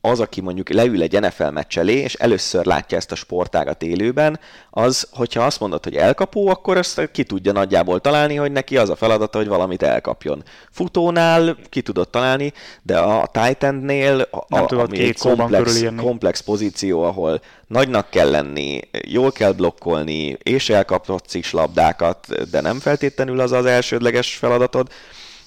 [0.00, 4.40] az, aki mondjuk leül egy NFL meccs elé, és először látja ezt a sportágat élőben,
[4.70, 8.90] az, hogyha azt mondod, hogy elkapó, akkor ezt ki tudja nagyjából találni, hogy neki az
[8.90, 10.42] a feladata, hogy valamit elkapjon.
[10.70, 17.40] Futónál ki tudod találni, de a Titannél, a, tudod ami egy komplex, komplex pozíció, ahol
[17.66, 23.64] nagynak kell lenni, jól kell blokkolni, és elkaphatsz is labdákat, de nem feltétlenül az az
[23.64, 24.88] elsődleges feladatod,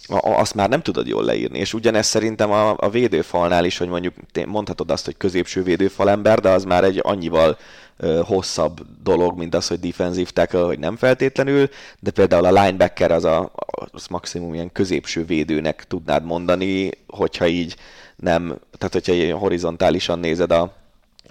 [0.08, 1.60] azt már nem tudod jól leírni.
[1.60, 4.14] És ugyanezt szerintem a, a védőfalnál is, hogy mondjuk
[4.46, 7.58] mondhatod azt, hogy középső védőfalember, de az már egy annyival
[7.98, 13.12] ö, hosszabb dolog, mint az, hogy defensive tackle, hogy nem feltétlenül, de például a linebacker
[13.12, 13.52] az, a,
[13.92, 17.76] az maximum ilyen középső védőnek tudnád mondani, hogyha így
[18.16, 20.74] nem, tehát hogyha horizontálisan nézed a,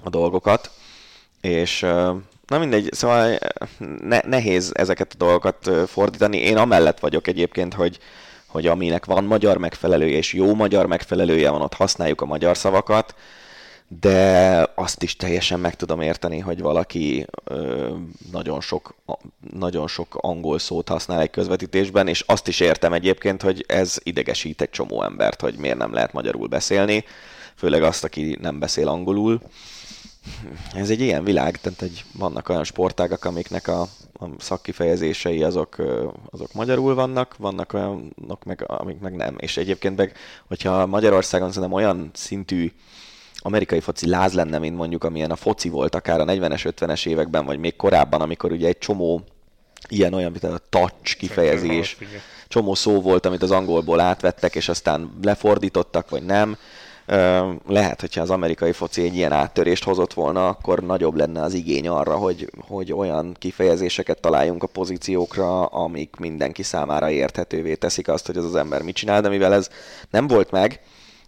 [0.02, 0.70] a dolgokat,
[1.40, 1.80] és
[2.46, 3.38] na mindegy, szóval
[4.02, 6.36] ne, nehéz ezeket a dolgokat fordítani.
[6.36, 7.98] Én amellett vagyok egyébként, hogy,
[8.52, 13.14] hogy aminek van magyar megfelelője, és jó magyar megfelelője van, ott használjuk a magyar szavakat,
[14.00, 17.88] de azt is teljesen meg tudom érteni, hogy valaki ö,
[18.32, 18.94] nagyon, sok,
[19.52, 24.60] nagyon sok angol szót használ egy közvetítésben, és azt is értem egyébként, hogy ez idegesít
[24.60, 27.04] egy csomó embert, hogy miért nem lehet magyarul beszélni,
[27.56, 29.40] főleg azt, aki nem beszél angolul.
[30.74, 33.80] Ez egy ilyen világ, tehát egy, vannak olyan sportágak, amiknek a,
[34.12, 35.76] a szakkifejezései azok,
[36.30, 39.36] azok magyarul vannak, vannak olyanok, meg, amik meg nem.
[39.38, 40.16] És egyébként meg,
[40.48, 42.72] hogyha Magyarországon szerintem olyan szintű
[43.38, 47.44] amerikai foci láz lenne, mint mondjuk amilyen a foci volt akár a 40-es, 50-es években,
[47.44, 49.24] vagy még korábban, amikor ugye egy csomó
[49.88, 51.96] ilyen olyan, mint a touch kifejezés,
[52.48, 56.56] csomó szó volt, amit az angolból átvettek, és aztán lefordítottak, vagy nem
[57.66, 61.88] lehet, hogyha az amerikai foci egy ilyen áttörést hozott volna, akkor nagyobb lenne az igény
[61.88, 68.36] arra, hogy, hogy olyan kifejezéseket találjunk a pozíciókra, amik mindenki számára érthetővé teszik azt, hogy
[68.36, 69.68] az az ember mit csinál, de mivel ez
[70.10, 70.80] nem volt meg,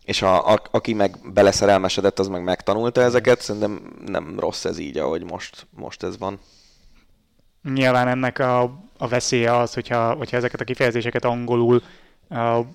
[0.05, 4.99] és a, a, aki meg beleszerelmesedett, az meg megtanulta ezeket, szerintem nem rossz ez így,
[4.99, 6.39] ahogy most, most ez van.
[7.63, 8.63] Nyilván ennek a,
[8.99, 11.83] a veszélye az, hogyha, hogyha ezeket a kifejezéseket angolul
[12.29, 12.67] uh,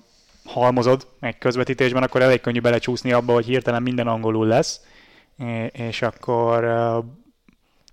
[0.52, 4.80] halmozod egy közvetítésben, akkor elég könnyű belecsúszni abba, hogy hirtelen minden angolul lesz,
[5.72, 6.64] és akkor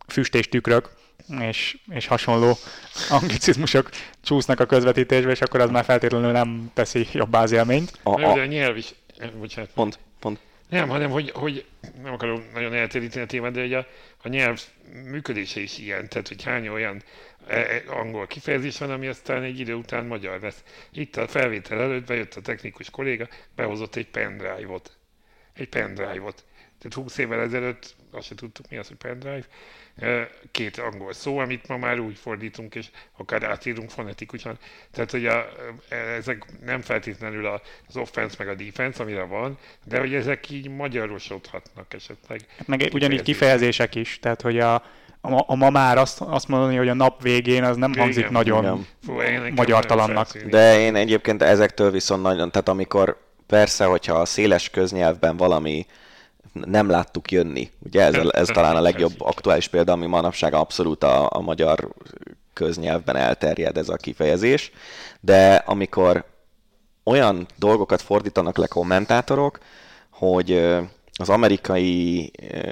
[0.08, 0.90] füstés tükrök,
[1.40, 2.58] és, és hasonló
[3.10, 3.90] anglicizmusok
[4.24, 8.00] csúsznak a közvetítésbe, és akkor az már feltétlenül nem teszi jobb élményt.
[8.04, 8.34] A, a...
[8.34, 8.94] De a nyelv is,
[9.40, 9.70] bocsánat.
[9.74, 10.40] Pont, pont.
[10.70, 11.66] Nem, hanem hogy, hogy
[12.04, 13.86] nem akarom nagyon eltéríteni a témát, de hogy a,
[14.24, 14.62] a nyelv
[15.04, 17.04] működése is ilyen, tehát hogy hány olyan
[17.88, 20.64] angol kifejezés van, ami aztán egy idő után magyar lesz.
[20.92, 24.98] Itt a felvétel előtt bejött a technikus kolléga, behozott egy pendrive-ot.
[25.54, 26.44] Egy pendrive-ot.
[26.78, 29.46] Tehát 20 évvel ezelőtt azt se tudtuk mi az, hogy pendrive,
[30.52, 32.88] két angol szó, amit ma már úgy fordítunk, és
[33.18, 34.58] akár átírunk fonetikusan.
[34.92, 35.48] Tehát, hogy a,
[36.18, 37.46] ezek nem feltétlenül
[37.88, 42.40] az offense meg a defense, amire van, de hogy ezek így magyarosodhatnak esetleg.
[42.58, 44.84] Hát meg ugyanígy kifejezések is, tehát, hogy a,
[45.34, 48.32] a, a ma már azt, azt mondani, hogy a nap végén az nem hangzik Igen,
[48.32, 49.14] nagyon Fú,
[49.56, 50.38] magyartalannak.
[50.38, 53.18] De én egyébként ezektől viszont nagyon, tehát amikor
[53.48, 55.86] persze, hogyha a széles köznyelvben valami
[56.66, 57.72] nem láttuk jönni.
[57.80, 61.88] Ugye ez, ez talán a legjobb aktuális példa, ami manapság abszolút a, a magyar
[62.54, 64.72] köznyelvben elterjed ez a kifejezés,
[65.20, 66.26] de amikor
[67.04, 69.60] olyan dolgokat fordítanak le kommentátorok,
[70.10, 70.78] hogy
[71.20, 72.32] az amerikai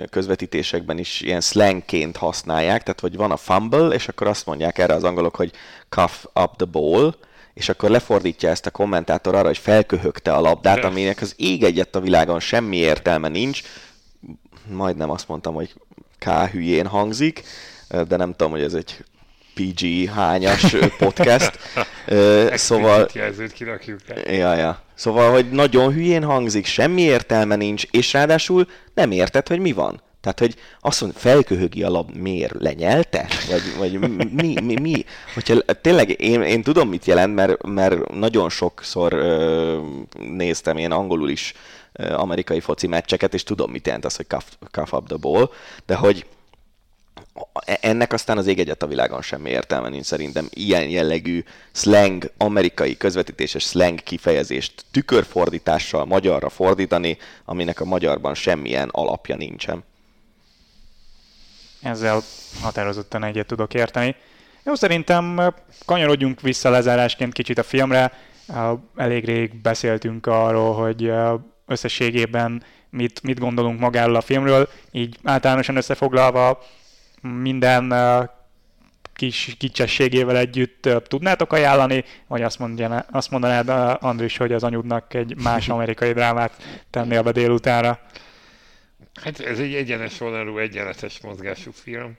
[0.10, 4.94] közvetítésekben is ilyen slangként használják, tehát hogy van a fumble, és akkor azt mondják erre
[4.94, 5.52] az angolok, hogy
[5.90, 7.16] cough up the ball,
[7.54, 11.96] és akkor lefordítja ezt a kommentátor arra, hogy felköhögte a labdát, aminek az ég egyet
[11.96, 13.62] a világon semmi értelme nincs.
[14.68, 15.74] Majdnem azt mondtam, hogy
[16.20, 17.44] K hülyén hangzik,
[18.08, 19.04] de nem tudom, hogy ez egy
[19.56, 21.60] PG hányas podcast.
[22.68, 23.08] szóval...
[23.14, 24.84] jelzőt kirakjuk Ja, ja.
[24.94, 30.02] Szóval, hogy nagyon hülyén hangzik, semmi értelme nincs, és ráadásul nem érted, hogy mi van.
[30.26, 33.28] Tehát, hogy azt mondja, felköhögi a lab, miért lenyelte?
[33.50, 34.00] Vagy, vagy
[34.34, 35.06] mi, mi, mi?
[35.34, 39.80] Hogyha tényleg én, én tudom, mit jelent, mert, mert nagyon sokszor ö,
[40.20, 41.54] néztem én angolul is
[41.94, 45.50] ö, amerikai foci meccseket, és tudom, mit jelent az, hogy cuff, cuff up the ball,
[45.86, 46.26] de hogy
[47.82, 52.98] ennek aztán az ég egyet a világon semmi értelme nincs szerintem ilyen jellegű slang, amerikai
[52.98, 59.84] közvetítéses slang kifejezést tükörfordítással magyarra fordítani, aminek a magyarban semmilyen alapja nincsen
[61.86, 62.22] ezzel
[62.62, 64.16] határozottan egyet tudok érteni.
[64.64, 65.54] Jó, szerintem
[65.86, 68.12] kanyarodjunk vissza lezárásként kicsit a filmre.
[68.96, 71.12] Elég rég beszéltünk arról, hogy
[71.66, 76.64] összességében mit, mit gondolunk magáról a filmről, így általánosan összefoglalva
[77.26, 77.94] minden
[79.14, 85.36] kis kicsességével együtt tudnátok ajánlani, vagy azt, mondja, azt mondanád, Andris, hogy az anyudnak egy
[85.44, 88.00] más amerikai drámát tenni a délutánra?
[89.22, 92.16] Hát ez egy egyenes vonalú, egyenletes mozgású film,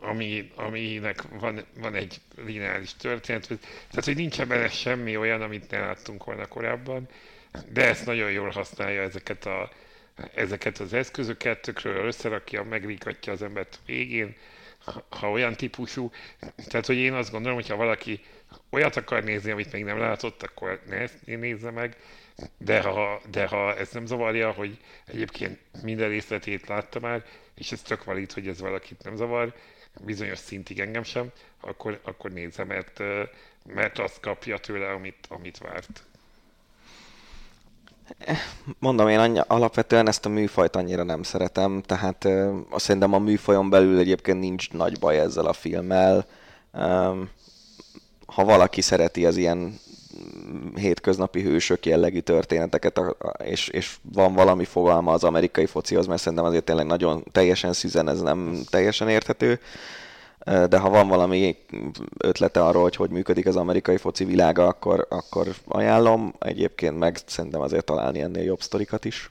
[0.00, 3.46] ami, aminek van, van egy lineáris történet,
[3.90, 7.08] tehát hogy nincs benne semmi olyan, amit ne láttunk volna korábban,
[7.72, 9.70] de ezt nagyon jól használja ezeket, a,
[10.34, 14.36] ezeket az eszközöket, tökről összerakja, megrigatja az embert végén,
[15.08, 16.10] ha, olyan típusú,
[16.66, 18.20] tehát hogy én azt gondolom, hogy ha valaki
[18.70, 21.96] olyat akar nézni, amit még nem látott, akkor ne ezt nézze meg,
[22.58, 27.82] de ha, de ha ez nem zavarja, hogy egyébként minden részletét látta már, és ez
[27.82, 29.54] tök valid, hogy ez valakit nem zavar,
[30.00, 32.98] bizonyos szintig engem sem, akkor, akkor nézze, mert,
[33.74, 36.04] mert azt kapja tőle, amit, amit várt.
[38.78, 42.28] Mondom, én annyi, alapvetően ezt a műfajt annyira nem szeretem, tehát
[42.70, 46.26] azt szerintem a műfajon belül egyébként nincs nagy baj ezzel a filmmel.
[48.26, 49.78] Ha valaki szereti az ilyen
[50.74, 53.00] hétköznapi hősök jellegű történeteket,
[53.44, 58.08] és, és van valami fogalma az amerikai focihoz, mert szerintem azért tényleg nagyon teljesen szüzen,
[58.08, 59.60] ez nem teljesen érthető,
[60.44, 61.56] de ha van valami
[62.18, 66.34] ötlete arról, hogy hogy működik az amerikai foci világa, akkor, akkor ajánlom.
[66.38, 69.30] Egyébként meg szerintem azért találni ennél jobb sztorikat is.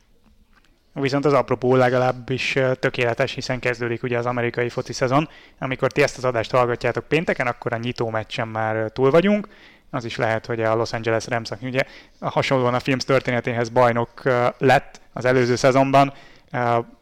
[0.94, 5.30] Viszont az apropó legalábbis tökéletes, hiszen kezdődik ugye az amerikai foci szezon.
[5.60, 9.48] Amikor ti ezt az adást hallgatjátok pénteken, akkor a nyitó meccsen már túl vagyunk,
[9.92, 11.84] az is lehet, hogy a Los Angeles Rams, ugye
[12.20, 14.22] hasonlóan a film történetéhez bajnok
[14.58, 16.14] lett az előző szezonban,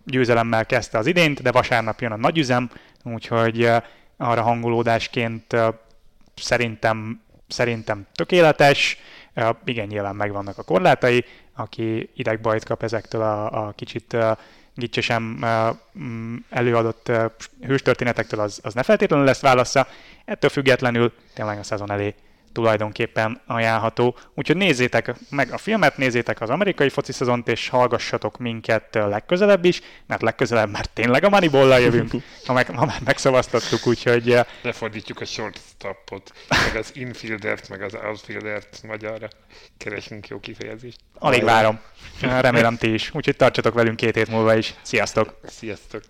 [0.06, 2.70] győzelemmel kezdte az idént, de vasárnap jön a nagyüzem,
[3.04, 3.72] úgyhogy
[4.18, 5.56] arra hangolódásként
[6.36, 8.98] szerintem, szerintem tökéletes,
[9.66, 14.18] igen, nyilván megvannak a korlátai, aki idegbajt kap ezektől a, a kicsit
[14.76, 15.46] gicsesen
[16.50, 17.12] előadott
[17.62, 19.88] hőstörténetektől, az, az ne feltétlenül lesz válasza.
[20.26, 22.16] Ettől függetlenül tényleg a szezon elé
[22.52, 24.18] tulajdonképpen ajánlható.
[24.36, 29.82] Úgyhogy nézzétek meg a filmet, nézzétek az amerikai foci szezont, és hallgassatok minket legközelebb is,
[30.06, 32.12] mert legközelebb már tényleg a moneyball jövünk,
[32.46, 34.32] ha, meg, ha már megszavaztattuk, úgyhogy...
[34.32, 39.28] Eh, Lefordítjuk a shortstopot, meg az infieldert, meg az outfieldert magyarra.
[39.78, 41.00] Keresünk jó kifejezést.
[41.20, 41.80] Alig várom.
[42.22, 43.14] Remélem ti is.
[43.14, 44.74] Úgyhogy tartsatok velünk két hét múlva is.
[44.82, 45.40] Sziasztok!
[45.44, 46.02] Sziasztok!